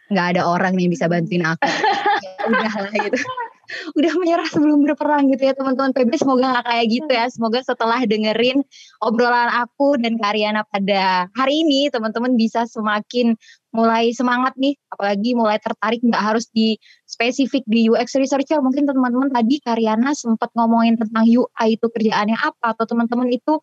[0.09, 1.61] Nggak ada orang yang bisa bantuin aku.
[2.25, 3.17] ya udah lah gitu.
[3.95, 6.11] Udah menyerah sebelum berperang gitu ya teman-teman PB.
[6.19, 7.25] Semoga nggak kayak gitu ya.
[7.27, 8.63] Semoga setelah dengerin
[9.03, 13.35] obrolan aku dan Karyana pada hari ini teman-teman bisa semakin
[13.75, 14.75] mulai semangat nih.
[14.91, 18.63] Apalagi mulai tertarik nggak harus di spesifik di UX researcher.
[18.63, 22.73] Mungkin teman-teman tadi Karyana sempat ngomongin tentang UI itu kerjaannya apa.
[22.75, 23.59] Atau teman-teman itu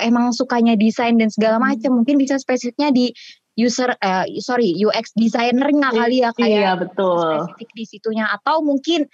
[0.00, 2.02] emang sukanya desain dan segala macam.
[2.02, 3.14] Mungkin bisa spesifiknya di
[3.56, 7.18] user eh, sorry UX designernya kali ya kayak Iya betul.
[7.18, 9.08] spesifik di situnya atau mungkin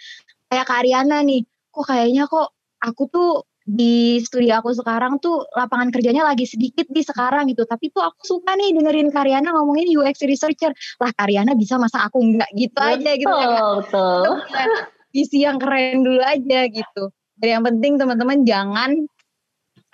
[0.51, 3.30] kayak Kak Ariana nih kok kayaknya kok aku tuh
[3.62, 8.20] di studi aku sekarang tuh lapangan kerjanya lagi sedikit nih sekarang gitu tapi tuh aku
[8.26, 13.11] suka nih dengerin Karyana ngomongin UX researcher lah Karyana bisa masa aku enggak gitu aja
[13.14, 13.30] gitu.
[13.30, 14.18] Betul, betul.
[14.18, 14.66] Itu punya
[15.14, 17.05] visi yang keren dulu aja gitu
[17.43, 18.90] dan yang penting teman-teman jangan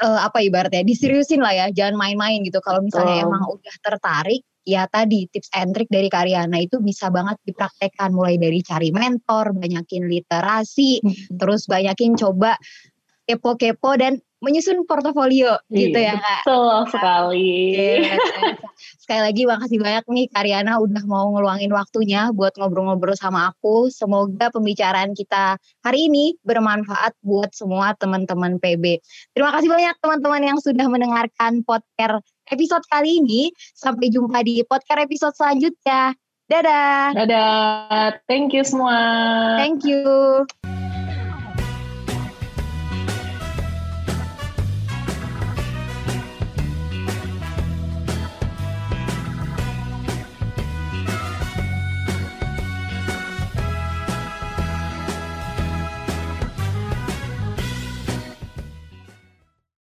[0.02, 2.62] eh, apa ibaratnya diseriusin lah ya jangan main-main gitu.
[2.62, 3.26] Kalau misalnya Betul.
[3.30, 8.14] emang udah tertarik ya tadi tips and trick dari Karyana itu bisa banget dipraktekkan.
[8.14, 11.00] Mulai dari cari mentor banyakin literasi
[11.40, 12.54] terus banyakin coba
[13.28, 17.52] kepo-kepo dan menyusun portofolio gitu ya Iya, kak Betul sekali.
[17.74, 17.90] Oke,
[19.02, 23.90] Sekali lagi makasih banyak nih Karyana udah mau ngeluangin waktunya buat ngobrol-ngobrol sama aku.
[23.90, 29.02] Semoga pembicaraan kita hari ini bermanfaat buat semua teman-teman PB.
[29.34, 33.50] Terima kasih banyak teman-teman yang sudah mendengarkan podcast episode kali ini.
[33.74, 36.14] Sampai jumpa di podcast episode selanjutnya.
[36.48, 37.12] Dadah.
[37.12, 38.24] Dadah.
[38.24, 38.96] Thank you semua.
[39.60, 40.87] Thank you.